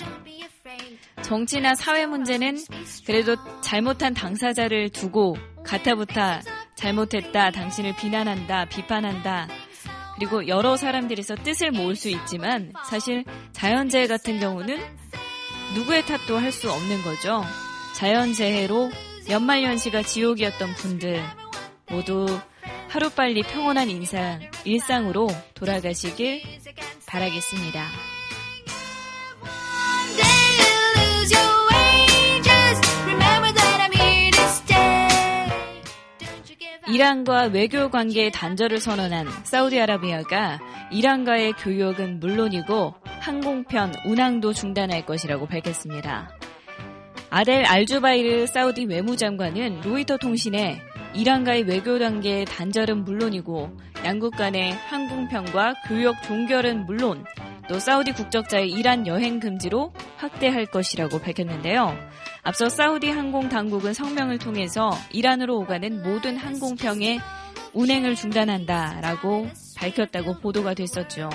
정치나 1.23 1.75
사회 1.75 2.07
문제는 2.07 2.59
그래도 3.05 3.35
잘못한 3.63 4.15
당사자를 4.15 4.91
두고 4.91 5.37
가타부타 5.65 6.43
잘못했다, 6.75 7.51
당신을 7.51 7.97
비난한다, 7.97 8.67
비판한다, 8.67 9.49
그리고 10.17 10.47
여러 10.47 10.77
사람들에서 10.77 11.37
뜻을 11.37 11.71
모을 11.73 11.97
수 11.97 12.09
있지만 12.09 12.73
사실 12.89 13.25
자연재해 13.53 14.07
같은 14.07 14.39
경우는 14.39 14.79
누구의 15.75 16.05
탓도 16.07 16.39
할 16.39 16.53
수 16.53 16.71
없는 16.71 17.03
거죠. 17.03 17.43
자연재해로 17.97 18.91
연말연시가 19.29 20.03
지옥이었던 20.03 20.75
분들 20.75 21.23
모두 21.91 22.27
하루빨리 22.91 23.43
평온한 23.43 23.91
인상, 23.91 24.41
일상으로 24.65 25.29
돌아가시길 25.55 26.43
바라겠습니다. 27.07 28.14
이란과 36.95 37.47
외교 37.47 37.91
관계 37.91 38.31
단절을 38.31 38.79
선언한 38.79 39.27
사우디아라비아가 39.43 40.61
이란과의 40.93 41.55
교역은 41.55 42.21
물론이고 42.21 42.95
항공편 43.19 43.95
운항도 44.07 44.53
중단할 44.53 45.05
것이라고 45.05 45.47
밝혔습니다. 45.47 46.31
아델 47.31 47.65
알주바이르 47.65 48.47
사우디 48.47 48.85
외무장관은 48.85 49.81
로이터 49.81 50.19
통신에 50.19 50.81
이란과의 51.17 51.65
외교 51.65 51.99
관계 51.99 52.45
단절은 52.45 53.03
물론이고 53.03 53.77
양국 54.05 54.37
간의 54.37 54.71
항공편과 54.71 55.75
교역 55.89 56.23
종결은 56.23 56.87
물론 56.87 57.25
또 57.69 57.81
사우디 57.81 58.13
국적자의 58.13 58.71
이란 58.71 59.09
여행 59.09 59.41
금지로 59.41 59.93
확대할 60.19 60.67
것이라고 60.67 61.19
밝혔는데요. 61.19 61.99
앞서 62.45 62.69
사우디 62.69 63.09
항공 63.11 63.49
당국은 63.49 63.95
성명을 63.95 64.39
통해서 64.39 64.91
이란으로 65.11 65.57
오가는 65.61 66.03
모든 66.03 66.37
항공편의 66.37 67.19
운행을 67.73 68.15
중단한다라고 68.15 69.49
밝혔다고 69.77 70.41
보도가 70.41 70.75
됐었죠. 70.75 71.31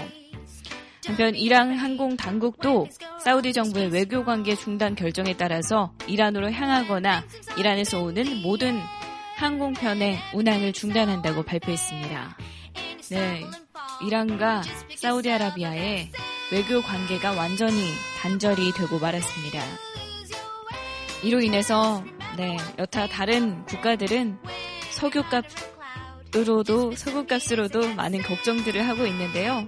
한편 1.07 1.33
이란 1.33 1.75
항공 1.75 2.15
당국도 2.15 2.87
사우디 3.23 3.53
정부의 3.53 3.91
외교 3.91 4.23
관계 4.23 4.53
중단 4.53 4.93
결정에 4.93 5.35
따라서 5.35 5.91
이란으로 6.07 6.51
향하거나 6.51 7.23
이란에서 7.57 8.03
오는 8.03 8.43
모든 8.43 8.79
항공편의 9.37 10.19
운항을 10.35 10.73
중단한다고 10.73 11.41
발표했습니다. 11.41 12.37
네, 13.09 13.41
이란과 14.05 14.61
사우디아라비아의 14.95 16.11
외교 16.51 16.81
관계가 16.83 17.31
완전히 17.31 17.81
단절이 18.21 18.73
되고 18.73 18.99
말았습니다. 18.99 19.59
이로 21.23 21.41
인해서 21.41 22.03
네, 22.37 22.57
여타 22.77 23.07
다른 23.07 23.65
국가들은 23.65 24.37
석유값으로도 24.91 26.95
석유값으로도 26.95 27.95
많은 27.95 28.21
걱정들을 28.21 28.87
하고 28.87 29.05
있는데요. 29.07 29.67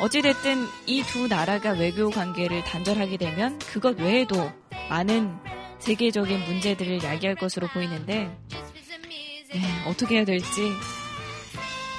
어찌됐든 0.00 0.66
이 0.86 1.02
두 1.04 1.28
나라가 1.28 1.70
외교 1.70 2.10
관계를 2.10 2.64
단절하게 2.64 3.16
되면 3.18 3.58
그것 3.60 3.98
외에도 4.00 4.50
많은 4.88 5.36
세계적인 5.78 6.44
문제들을 6.44 7.02
야기할 7.02 7.36
것으로 7.36 7.68
보이는데 7.68 8.36
네, 9.52 9.60
어떻게 9.86 10.16
해야 10.16 10.24
될지 10.24 10.72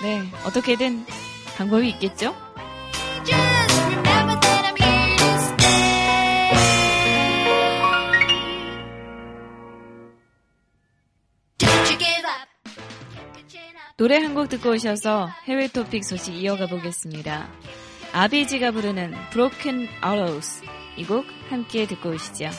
네, 0.01 0.21
어떻게든 0.45 1.05
방법이 1.57 1.89
있겠죠? 1.89 2.35
노래 13.97 14.17
한 14.17 14.33
곡 14.33 14.49
듣고 14.49 14.71
오셔서 14.71 15.29
해외 15.45 15.67
토픽 15.67 16.03
소식 16.03 16.35
이어가 16.35 16.67
보겠습니다. 16.67 17.47
아비지가 18.13 18.71
부르는 18.71 19.13
Broken 19.31 19.87
Arrows 20.03 20.61
이 20.97 21.05
곡 21.05 21.25
함께 21.49 21.85
듣고 21.85 22.09
오시죠. 22.09 22.49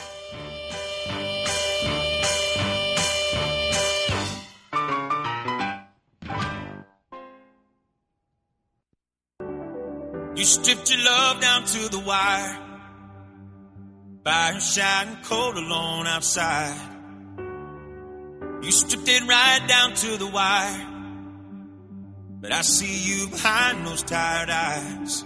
But 22.41 22.51
I 22.51 22.61
see 22.61 23.09
you 23.09 23.27
behind 23.29 23.85
those 23.87 24.03
tired 24.03 24.49
eyes. 24.49 25.25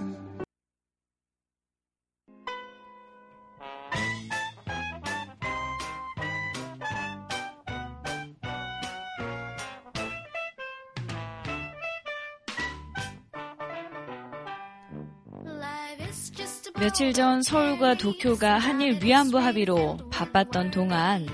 며칠 16.79 17.11
전 17.11 17.41
서울과 17.41 17.95
도쿄가 17.95 18.57
한일 18.57 19.03
위안부 19.03 19.37
합의로 19.37 19.97
바빴던 20.11 20.71
동안 20.71 21.27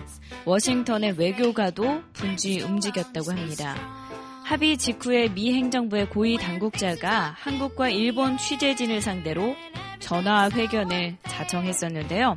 워싱턴의 0.46 1.20
외교가도 1.20 2.02
분주히 2.14 2.62
움직였다고 2.62 3.32
합니다. 3.32 4.05
합의 4.46 4.78
직후에 4.78 5.30
미 5.30 5.56
행정부의 5.56 6.12
고위 6.12 6.38
당국자가 6.38 7.36
한국과 7.40 7.90
일본 7.90 8.38
취재진을 8.38 9.02
상대로 9.02 9.56
전화 9.98 10.52
회견을 10.52 11.18
자청했었는데요. 11.24 12.36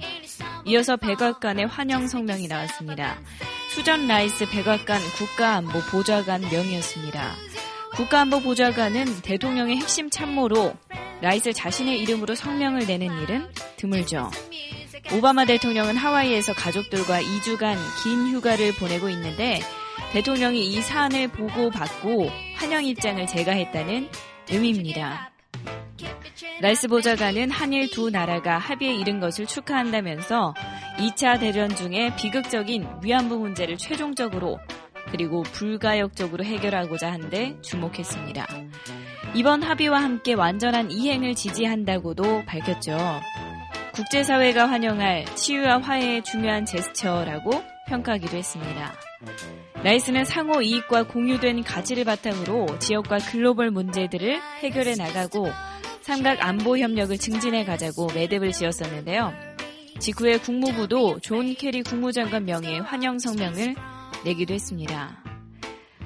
이어서 0.65 0.97
백악관의 0.97 1.67
환영 1.67 2.09
성명이 2.09 2.49
나왔습니다. 2.49 3.19
수전 3.69 4.07
라이스 4.07 4.49
백악관 4.49 5.03
국가안보 5.19 5.81
보좌관 5.91 6.41
명의였습니다. 6.41 7.35
국가안보 7.97 8.41
보좌관은 8.41 9.21
대통령의 9.21 9.77
핵심 9.77 10.09
참모로 10.09 10.75
라이스 11.21 11.53
자신의 11.53 12.01
이름으로 12.01 12.35
성명을 12.35 12.87
내는 12.87 13.21
일은 13.21 13.47
드물죠. 13.77 14.31
오바마 15.13 15.45
대통령은 15.45 15.97
하와이에서 15.97 16.55
가족들과 16.55 17.21
2주간 17.21 17.77
긴 18.03 18.29
휴가를 18.33 18.73
보내고 18.77 19.11
있는데 19.11 19.61
대통령이 20.13 20.67
이 20.67 20.81
사안을 20.81 21.29
보고받고 21.29 22.31
환영 22.57 22.85
입장을 22.85 23.27
제가했다는 23.27 24.09
의미입니다. 24.51 25.31
라이스 26.61 26.89
보좌관은 26.89 27.51
한일 27.51 27.89
두 27.91 28.11
나라가 28.11 28.59
합의에 28.59 28.95
이른 28.95 29.21
것을 29.21 29.47
축하한다면서 29.47 30.55
2차 30.99 31.39
대전 31.39 31.69
중에 31.75 32.15
비극적인 32.17 32.87
위안부 33.03 33.39
문제를 33.39 33.77
최종적으로 33.77 34.59
그리고 35.11 35.43
불가역적으로 35.43 36.45
해결하고자 36.45 37.11
한데 37.13 37.57
주목했습니다. 37.63 38.47
이번 39.35 39.63
합의와 39.63 40.03
함께 40.03 40.35
완전한 40.35 40.91
이행을 40.91 41.35
지지한다고도 41.35 42.45
밝혔죠. 42.47 42.97
국제사회가 43.93 44.69
환영할 44.69 45.25
치유와 45.37 45.81
화해의 45.83 46.23
중요한 46.23 46.65
제스처라고 46.65 47.51
평가하기도 47.89 48.37
했습니다. 48.37 48.95
라이스는 49.83 50.25
상호 50.25 50.61
이익과 50.61 51.05
공유된 51.05 51.63
가치를 51.65 52.05
바탕으로 52.05 52.79
지역과 52.79 53.19
글로벌 53.31 53.71
문제들을 53.71 54.41
해결해 54.61 54.95
나가고 54.95 55.49
삼각 56.03 56.45
안보 56.45 56.79
협력을 56.79 57.17
증진해 57.17 57.65
가자고 57.65 58.09
매듭을 58.15 58.53
지었었는데요. 58.53 59.33
직후에 59.99 60.39
국무부도 60.39 61.21
존 61.21 61.55
케리 61.55 61.83
국무장관 61.83 62.45
명의의 62.45 62.81
환영 62.81 63.19
성명을 63.19 63.75
내기도 64.25 64.55
했습니다. 64.55 65.23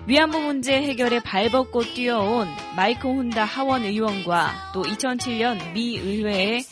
위안부 0.07 0.41
문제 0.41 0.83
해결에 0.83 1.21
발벗고 1.21 1.83
뛰어온 1.95 2.49
마이크 2.75 3.07
혼다 3.07 3.45
하원 3.45 3.85
의원과 3.85 4.73
또 4.75 4.83
2007년 4.83 5.73
미 5.73 5.97
의회의 5.97 6.65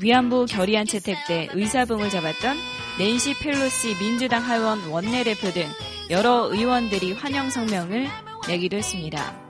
위안부 0.00 0.46
결의안 0.46 0.86
채택 0.86 1.16
때 1.26 1.48
의사봉을 1.52 2.10
잡았던 2.10 2.56
낸시 3.00 3.32
펠로시 3.32 3.96
민주당 3.96 4.42
하원 4.42 4.86
원내대표 4.90 5.50
등 5.52 5.66
여러 6.10 6.52
의원들이 6.52 7.14
환영 7.14 7.48
성명을 7.48 8.06
내기도 8.46 8.76
했습니다. 8.76 9.40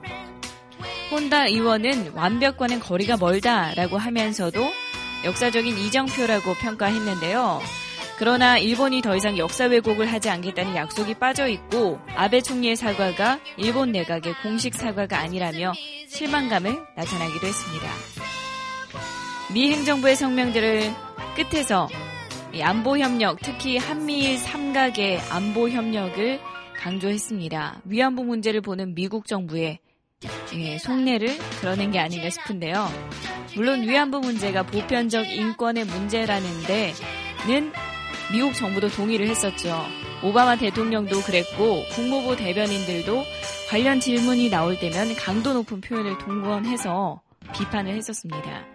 혼다 1.11 1.47
의원은 1.47 2.13
완벽과는 2.15 2.79
거리가 2.79 3.17
멀다라고 3.17 3.97
하면서도 3.97 4.61
역사적인 5.25 5.77
이정표라고 5.77 6.53
평가했는데요. 6.61 7.59
그러나 8.17 8.57
일본이 8.57 9.01
더 9.01 9.17
이상 9.17 9.37
역사 9.37 9.65
왜곡을 9.65 10.09
하지 10.09 10.29
않겠다는 10.29 10.73
약속이 10.73 11.15
빠져 11.15 11.49
있고 11.49 11.99
아베 12.15 12.39
총리의 12.39 12.77
사과가 12.77 13.41
일본 13.57 13.91
내각의 13.91 14.33
공식 14.43 14.75
사과가 14.75 15.19
아니라며 15.19 15.73
실망감을 16.07 16.85
나타나기도 16.95 17.47
했습니다. 17.47 17.89
미 19.53 19.73
행정부의 19.73 20.15
성명들을 20.15 20.93
끝에서 21.35 21.89
이 21.91 22.10
안보 22.59 22.97
협력, 22.97 23.39
특히 23.41 23.77
한미일 23.77 24.37
삼각의 24.37 25.19
안보 25.29 25.69
협력을 25.69 26.39
강조했습니다. 26.75 27.81
위안부 27.85 28.23
문제를 28.23 28.61
보는 28.61 28.95
미국 28.95 29.27
정부의 29.27 29.79
예, 30.53 30.77
속내를 30.77 31.37
드러낸 31.59 31.91
게 31.91 31.99
아닌가 31.99 32.29
싶은데요. 32.29 32.87
물론 33.55 33.81
위안부 33.81 34.19
문제가 34.19 34.63
보편적 34.63 35.27
인권의 35.29 35.85
문제라는 35.85 36.63
데 36.67 36.93
는 37.47 37.71
미국 38.31 38.53
정부도 38.53 38.87
동의를 38.89 39.27
했었죠. 39.27 39.83
오바마 40.23 40.57
대통령도 40.57 41.21
그랬고 41.21 41.83
국무부 41.91 42.35
대변인들도 42.35 43.23
관련 43.69 43.99
질문이 43.99 44.49
나올 44.49 44.77
때면 44.79 45.15
강도 45.15 45.53
높은 45.53 45.81
표현을 45.81 46.17
동원해서 46.19 47.21
비판을 47.53 47.95
했었습니다. 47.95 48.65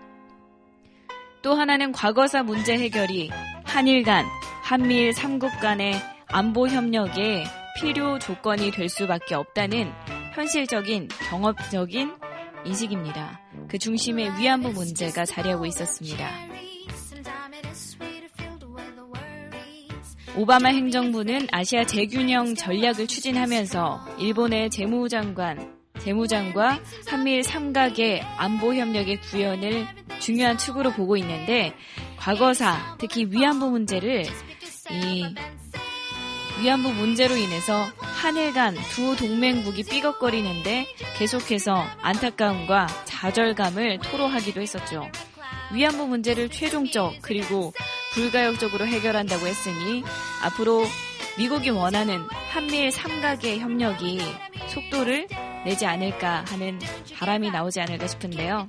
또 1.42 1.54
하나는 1.54 1.92
과거사 1.92 2.42
문제 2.42 2.76
해결이 2.76 3.30
한일 3.66 4.04
간, 4.04 4.24
한미일 4.62 5.12
3국 5.12 5.60
간의 5.60 5.94
안보 6.28 6.66
협력의 6.66 7.44
필요 7.78 8.18
조건이 8.18 8.70
될 8.70 8.88
수밖에 8.88 9.34
없다는 9.34 9.92
현실적인 10.34 11.08
경험적인 11.28 12.12
인식입니다. 12.64 13.40
그 13.68 13.78
중심에 13.78 14.30
위안부 14.38 14.70
문제가 14.70 15.24
자리하고 15.24 15.66
있었습니다. 15.66 16.28
오바마 20.36 20.68
행정부는 20.68 21.48
아시아 21.50 21.84
재균형 21.84 22.54
전략을 22.54 23.06
추진하면서 23.06 24.16
일본의 24.18 24.70
재무장관, 24.70 25.75
재무장과 26.06 26.78
한미일 27.08 27.42
삼각의 27.42 28.22
안보 28.36 28.72
협력의 28.72 29.20
구현을 29.22 29.88
중요한 30.20 30.56
축으로 30.56 30.92
보고 30.92 31.16
있는데 31.16 31.74
과거사, 32.16 32.96
특히 33.00 33.26
위안부 33.28 33.70
문제를 33.70 34.24
이 34.92 35.24
위안부 36.62 36.92
문제로 36.92 37.34
인해서 37.34 37.86
한일 37.98 38.52
간 38.54 38.76
두 38.94 39.16
동맹국이 39.16 39.82
삐걱거리는데 39.82 40.86
계속해서 41.18 41.74
안타까움과 42.02 42.86
좌절감을 43.04 43.98
토로하기도 43.98 44.60
했었죠. 44.60 45.10
위안부 45.72 46.06
문제를 46.06 46.50
최종적 46.50 47.16
그리고 47.20 47.72
불가역적으로 48.14 48.86
해결한다고 48.86 49.44
했으니 49.44 50.04
앞으로 50.44 50.84
미국이 51.36 51.70
원하는 51.70 52.20
한미일 52.52 52.92
삼각의 52.92 53.58
협력이 53.58 54.20
속도를 54.68 55.26
내지 55.66 55.84
않을까 55.84 56.44
하는 56.46 56.78
바람이 57.18 57.50
나오지 57.50 57.80
않을까 57.80 58.06
싶은데요. 58.06 58.68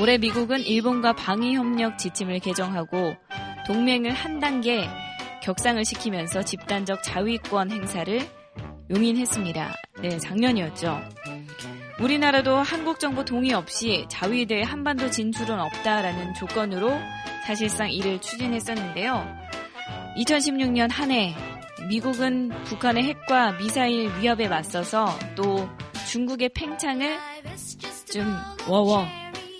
올해 0.00 0.16
미국은 0.16 0.60
일본과 0.60 1.12
방위협력 1.12 1.98
지침을 1.98 2.38
개정하고 2.38 3.14
동맹을 3.66 4.12
한 4.12 4.40
단계 4.40 4.88
격상을 5.42 5.84
시키면서 5.84 6.42
집단적 6.42 7.02
자위권 7.02 7.70
행사를 7.70 8.26
용인했습니다. 8.90 9.74
네, 10.00 10.18
작년이었죠. 10.18 10.98
우리나라도 12.00 12.56
한국 12.56 12.98
정부 13.00 13.22
동의 13.26 13.52
없이 13.52 14.06
자위대 14.08 14.62
한반도 14.62 15.10
진출은 15.10 15.60
없다라는 15.60 16.32
조건으로 16.32 16.98
사실상 17.46 17.90
이를 17.90 18.18
추진했었는데요. 18.18 19.26
2016년 20.16 20.90
한 20.90 21.10
해 21.10 21.34
미국은 21.90 22.48
북한의 22.64 23.04
핵과 23.04 23.52
미사일 23.52 24.10
위협에 24.18 24.48
맞서서 24.48 25.06
또 25.36 25.68
중국의 26.08 26.48
팽창을 26.54 27.18
좀 28.10 28.34
워워 28.66 29.06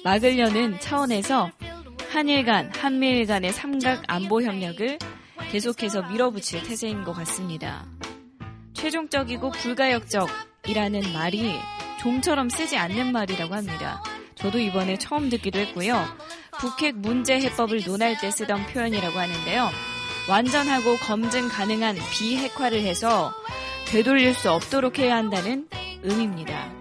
막으려는 0.02 0.80
차원에서 0.80 1.50
한일 2.11 2.46
간, 2.46 2.72
한미일 2.74 3.26
간의 3.26 3.52
삼각 3.52 4.04
안보 4.06 4.40
협력을 4.40 4.98
계속해서 5.50 6.08
밀어붙일 6.08 6.62
태세인 6.62 7.04
것 7.04 7.12
같습니다. 7.12 7.87
최종적이고 8.72 9.50
불가역적이라는 9.50 11.12
말이 11.12 11.52
좀처럼 12.00 12.48
쓰지 12.48 12.78
않는 12.78 13.12
말이라고 13.12 13.54
합니다. 13.54 14.02
저도 14.34 14.58
이번에 14.58 14.96
처음 14.96 15.28
듣기도 15.28 15.58
했고요. 15.58 16.02
북핵 16.61 16.96
문제 16.96 17.38
해법을 17.40 17.82
논할 17.84 18.18
때 18.18 18.30
쓰던 18.30 18.68
표현이라고 18.68 19.18
하는데요. 19.18 19.68
완전하고 20.30 20.96
검증 20.96 21.48
가능한 21.48 21.96
비핵화를 22.12 22.80
해서 22.80 23.34
되돌릴 23.88 24.34
수 24.34 24.50
없도록 24.50 24.98
해야 24.98 25.16
한다는 25.16 25.68
의미입니다. 26.02 26.72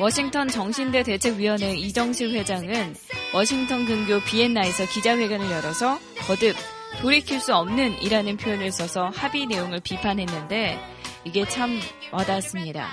워싱턴 0.00 0.48
정신대 0.48 1.02
대책위원회 1.02 1.76
이정실 1.76 2.34
회장은 2.34 2.94
워싱턴 3.34 3.86
근교 3.86 4.20
비엔나에서 4.20 4.86
기자회견을 4.86 5.50
열어서 5.50 5.98
거듭 6.26 6.56
돌이킬 7.00 7.40
수 7.40 7.54
없는 7.54 8.02
이라는 8.02 8.36
표현을 8.36 8.70
써서 8.72 9.10
합의 9.14 9.46
내용을 9.46 9.80
비판했는데 9.80 10.78
이게 11.24 11.46
참 11.46 11.78
와닿았습니다. 12.10 12.88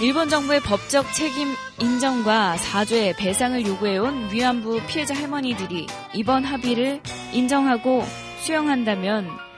일본 0.00 0.30
정부의 0.30 0.60
법적 0.60 1.12
책임 1.12 1.48
인정과 1.78 2.56
사죄, 2.56 3.14
배상을 3.18 3.66
요구해온 3.66 4.32
위안부 4.32 4.80
피해자 4.86 5.14
할머니들이 5.14 5.86
이번 6.14 6.44
합의를 6.44 7.02
인정하고 7.34 8.02
수용한다면 8.40 9.49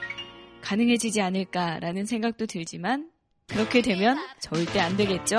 가능해지지 0.63 1.21
않을까라는 1.21 2.05
생각도 2.05 2.45
들지만 2.45 3.11
그렇게 3.47 3.81
되면 3.81 4.17
절대 4.39 4.79
안 4.79 4.95
되겠죠. 4.97 5.37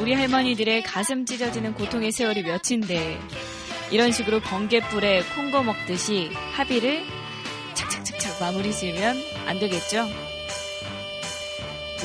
우리 0.00 0.12
할머니들의 0.12 0.82
가슴 0.82 1.24
찢어지는 1.24 1.74
고통의 1.74 2.12
세월이 2.12 2.42
몇인데 2.42 3.18
이런 3.90 4.10
식으로 4.10 4.40
번개불에 4.40 5.22
콩고 5.34 5.62
먹듯이 5.62 6.30
합의를 6.54 7.04
착착착착 7.74 8.40
마무리 8.40 8.72
지으면 8.72 9.16
안 9.46 9.58
되겠죠. 9.58 10.04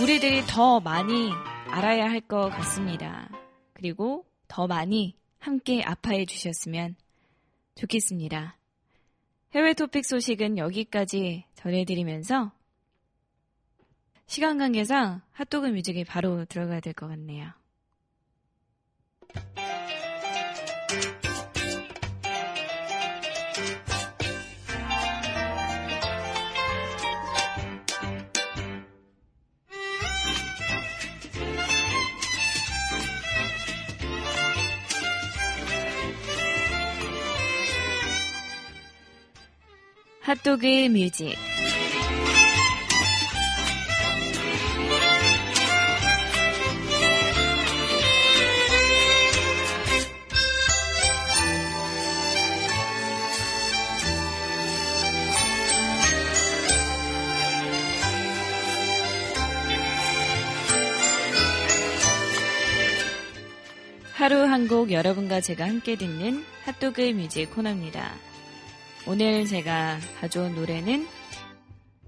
우리들이 0.01 0.43
더 0.47 0.79
많이 0.79 1.31
알아야 1.69 2.09
할 2.09 2.21
것 2.21 2.49
같습니다. 2.49 3.29
그리고 3.73 4.25
더 4.47 4.67
많이 4.67 5.17
함께 5.39 5.81
아파해 5.83 6.25
주셨으면 6.25 6.95
좋겠습니다. 7.75 8.57
해외 9.55 9.73
토픽 9.73 10.05
소식은 10.05 10.57
여기까지 10.57 11.46
전해드리면서 11.67 12.51
시간 14.25 14.57
관계상 14.57 15.21
핫도그 15.33 15.67
뮤직에 15.67 16.03
바로 16.05 16.45
들어가야 16.45 16.79
될 16.79 16.93
것 16.93 17.07
같네요. 17.07 17.51
핫도그 40.21 40.65
뮤직 40.89 41.35
하루 64.17 64.41
한 64.47 64.67
곡 64.67 64.91
여러분과 64.91 65.41
제가 65.41 65.67
함께 65.67 65.95
듣는 65.95 66.43
핫도그 66.65 67.01
뮤직 67.11 67.53
코너입니다. 67.53 68.15
오늘 69.05 69.45
제가 69.45 69.99
가져온 70.19 70.55
노래는 70.55 71.07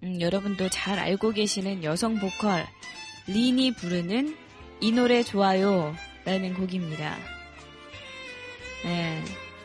음, 0.02 0.20
여러분도 0.20 0.70
잘 0.70 0.98
알고 0.98 1.30
계시는 1.34 1.84
여성 1.84 2.20
보컬 2.20 2.66
린이 3.28 3.72
부르는 3.76 4.36
이 4.82 4.92
노래 4.92 5.22
좋아요 5.22 5.94
라는 6.26 6.56
곡입니다. 6.56 7.16
네, 8.86 9.24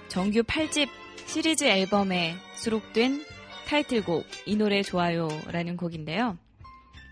정규 0.08 0.42
8집 0.42 0.90
시리즈 1.24 1.64
앨범에 1.64 2.36
수록된 2.56 3.24
타이틀곡 3.66 4.26
이 4.44 4.54
노래 4.56 4.82
좋아요 4.82 5.28
라는 5.46 5.78
곡인데요. 5.78 6.36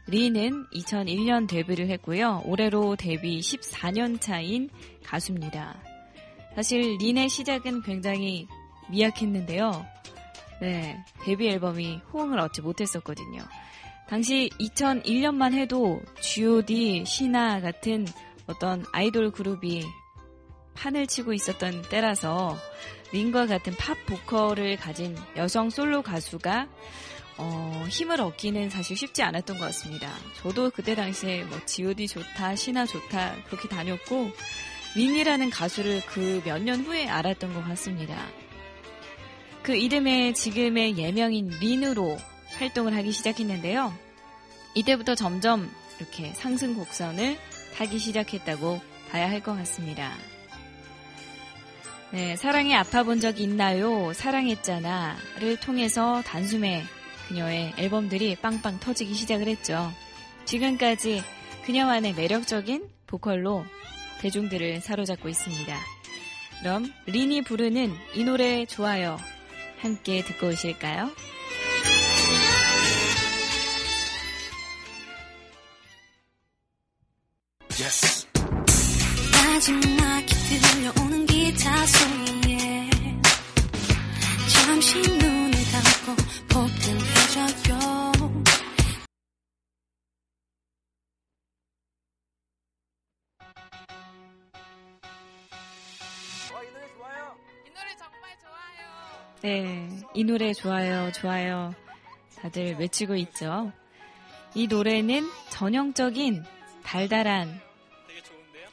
리는 0.07 0.67
2001년 0.75 1.49
데뷔를 1.49 1.89
했고요. 1.91 2.43
올해로 2.45 2.97
데뷔 2.97 3.39
14년 3.41 4.21
차인 4.21 4.69
가수입니다. 5.05 5.81
사실 6.55 6.97
린의 6.99 7.29
시작은 7.29 7.83
굉장히 7.83 8.47
미약했는데요. 8.91 9.87
네, 10.61 11.05
데뷔 11.25 11.49
앨범이 11.49 12.01
호응을 12.13 12.39
얻지 12.39 12.63
못했었거든요. 12.63 13.41
당시 14.09 14.51
2001년만 14.61 15.55
해도 15.55 16.03
G.O.D, 16.21 17.05
시나 17.07 17.61
같은 17.61 18.07
어떤 18.47 18.85
아이돌 18.93 19.31
그룹이 19.31 19.85
판을 20.75 21.07
치고 21.07 21.33
있었던 21.33 21.83
때라서 21.83 22.57
린과 23.13 23.47
같은 23.47 23.75
팝 23.77 23.97
보컬을 24.07 24.77
가진 24.77 25.17
여성 25.37 25.71
솔로 25.71 26.03
가수가 26.03 26.69
어, 27.45 27.85
힘을 27.89 28.21
얻기는 28.21 28.71
사실 28.71 28.97
쉽지 28.97 29.23
않았던 29.25 29.59
것 29.59 29.65
같습니다. 29.67 30.13
저도 30.37 30.71
그때 30.71 30.95
당시에 30.95 31.43
뭐 31.45 31.59
G.O.D 31.67 32.07
좋다, 32.07 32.55
시나 32.55 32.87
좋다 32.87 33.35
그렇게 33.49 33.69
다녔고 33.69 34.31
린이라는 34.95 35.51
가수를 35.51 36.03
그 36.07 36.41
몇 36.47 36.63
년 36.63 36.83
후에 36.85 37.09
알았던 37.09 37.53
것 37.55 37.65
같습니다. 37.65 38.27
그 39.65 39.75
이름에 39.75 40.33
지금의 40.33 40.97
예명인 40.99 41.49
린으로 41.61 42.17
활동을 42.59 42.95
하기 42.97 43.11
시작했는데요. 43.11 43.93
이때부터 44.75 45.15
점점 45.17 45.69
이렇게 45.99 46.33
상승 46.35 46.75
곡선을 46.75 47.37
타기 47.77 47.99
시작했다고 47.99 48.81
봐야 49.11 49.29
할 49.29 49.41
것 49.43 49.55
같습니다. 49.57 50.13
네, 52.13 52.37
사랑에 52.37 52.75
아파 52.77 53.03
본 53.03 53.19
적 53.21 53.41
있나요? 53.41 54.13
사랑했잖아를 54.13 55.57
통해서 55.61 56.23
단숨에 56.27 56.85
그녀의 57.29 57.75
앨범들이 57.77 58.37
빵빵 58.37 58.81
터지기 58.81 59.15
시작을 59.15 59.49
했죠. 59.49 59.93
지금까지 60.45 61.23
그녀만의 61.65 62.15
매력적인 62.15 62.89
보컬로 63.07 63.65
대중들을 64.21 64.81
사로잡고 64.81 65.29
있습니다. 65.29 65.79
그럼 66.61 66.93
린이 67.07 67.43
부르는 67.43 67.93
이 68.15 68.25
노래 68.25 68.67
좋아요. 68.67 69.19
함께 69.81 70.23
듣고 70.23 70.49
오실까요? 70.49 71.11
Yes. 77.81 78.29
마지막에 79.33 80.27
들려오는 80.27 81.27
기타 81.27 81.87
소리에 81.87 82.91
잠시 84.53 85.22
네, 99.41 99.89
이 100.15 100.25
노래 100.25 100.53
좋아요, 100.53 101.11
좋아요. 101.13 101.75
다들 102.39 102.77
외치고 102.79 103.17
있죠. 103.17 103.73
이 104.55 104.67
노래는 104.67 105.27
전형적인 105.49 106.45
달달한 106.85 107.61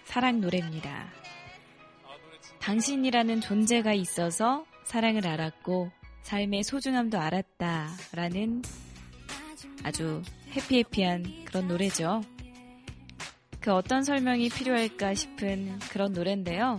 사랑 0.04 0.41
노래입니다. 0.41 1.08
당신이라는 2.60 3.39
존재가 3.39 3.93
있어서 3.93 4.65
사랑을 4.84 5.26
알았고 5.26 5.98
삶의 6.23 6.63
소중함도 6.63 7.19
알았다 7.19 7.89
라는 8.13 8.62
아주 9.84 10.21
해피해피한 10.51 11.45
그런 11.45 11.67
노래죠. 11.67 12.21
그 13.60 13.73
어떤 13.73 14.03
설명이 14.03 14.49
필요할까 14.49 15.13
싶은 15.15 15.79
그런 15.91 16.13
노래인데요. 16.13 16.77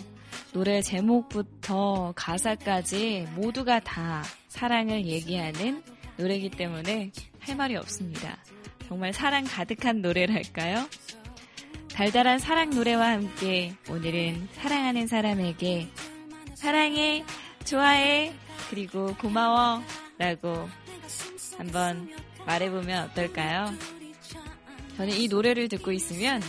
노래 0.52 0.82
제목부터 0.82 2.12
가사까지 2.16 3.26
모두가 3.36 3.80
다 3.80 4.22
사랑을 4.48 5.06
얘기하는 5.06 5.82
노래이기 6.16 6.50
때문에 6.50 7.12
할 7.40 7.56
말이 7.56 7.76
없습니다. 7.76 8.38
정말 8.88 9.12
사랑 9.12 9.44
가득한 9.44 10.02
노래랄까요? 10.02 10.86
달달한 11.94 12.38
사랑 12.38 12.70
노래와 12.70 13.12
함께 13.12 13.74
오늘은 13.88 14.48
사랑하는 14.54 15.06
사람에게 15.06 15.88
사랑해, 16.54 17.24
좋아해, 17.64 18.32
그리고 18.70 19.14
고마워 19.16 19.82
라고 20.16 20.68
한번 21.58 22.08
말해보면 22.46 23.10
어떨까요? 23.10 23.74
저는 24.96 25.14
이 25.16 25.28
노래를 25.28 25.68
듣고 25.68 25.92
있으면 25.92 26.40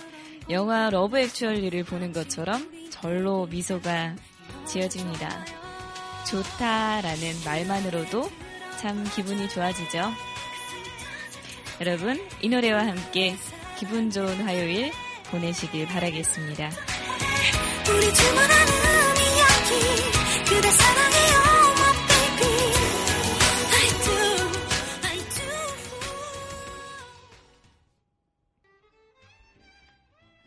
영화 0.49 0.89
러브 0.89 1.17
액츄얼리를 1.17 1.84
보는 1.84 2.13
것처럼 2.13 2.89
절로 2.89 3.47
미소가 3.47 4.15
지어집니다. 4.67 5.45
좋다라는 6.29 7.43
말만으로도 7.43 8.29
참 8.77 9.03
기분이 9.15 9.49
좋아지죠. 9.49 10.12
여러분, 11.79 12.19
이 12.41 12.49
노래와 12.49 12.86
함께 12.86 13.36
기분 13.79 14.12
좋은 14.12 14.43
화요일 14.43 14.91
보내시길 15.31 15.88
바라겠습니다. 15.88 16.69
우리 17.89 18.13
주문하는 18.13 18.73
이야기 19.17 20.20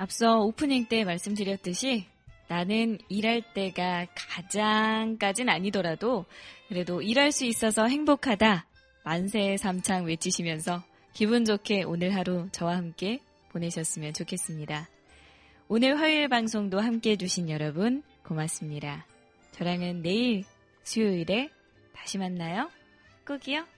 앞서 0.05 0.41
오프닝 0.41 0.85
때 0.85 1.03
말씀드렸듯이 1.03 2.05
나는 2.49 2.99
일할 3.09 3.41
때가 3.55 4.07
가장까진 4.15 5.49
아니더라도 5.49 6.27
그래도 6.69 7.01
일할 7.01 7.33
수 7.33 7.47
있어서 7.47 7.87
행복하다 7.87 8.67
만세 9.03 9.57
삼창 9.57 10.05
외치시면서 10.05 10.83
기분 11.15 11.47
좋게 11.47 11.85
오늘 11.85 12.15
하루 12.15 12.51
저와 12.53 12.77
함께 12.77 13.21
보내셨으면 13.53 14.13
좋겠습니다. 14.13 14.91
오늘 15.69 15.99
화요일 15.99 16.29
방송도 16.29 16.81
함께 16.81 17.13
해주신 17.13 17.49
여러분 17.49 18.03
고맙습니다. 18.25 19.07
저랑은 19.53 20.03
내일 20.03 20.45
수요일에 20.83 21.49
다시 21.95 22.19
만나요. 22.19 22.69
꼭이요. 23.27 23.74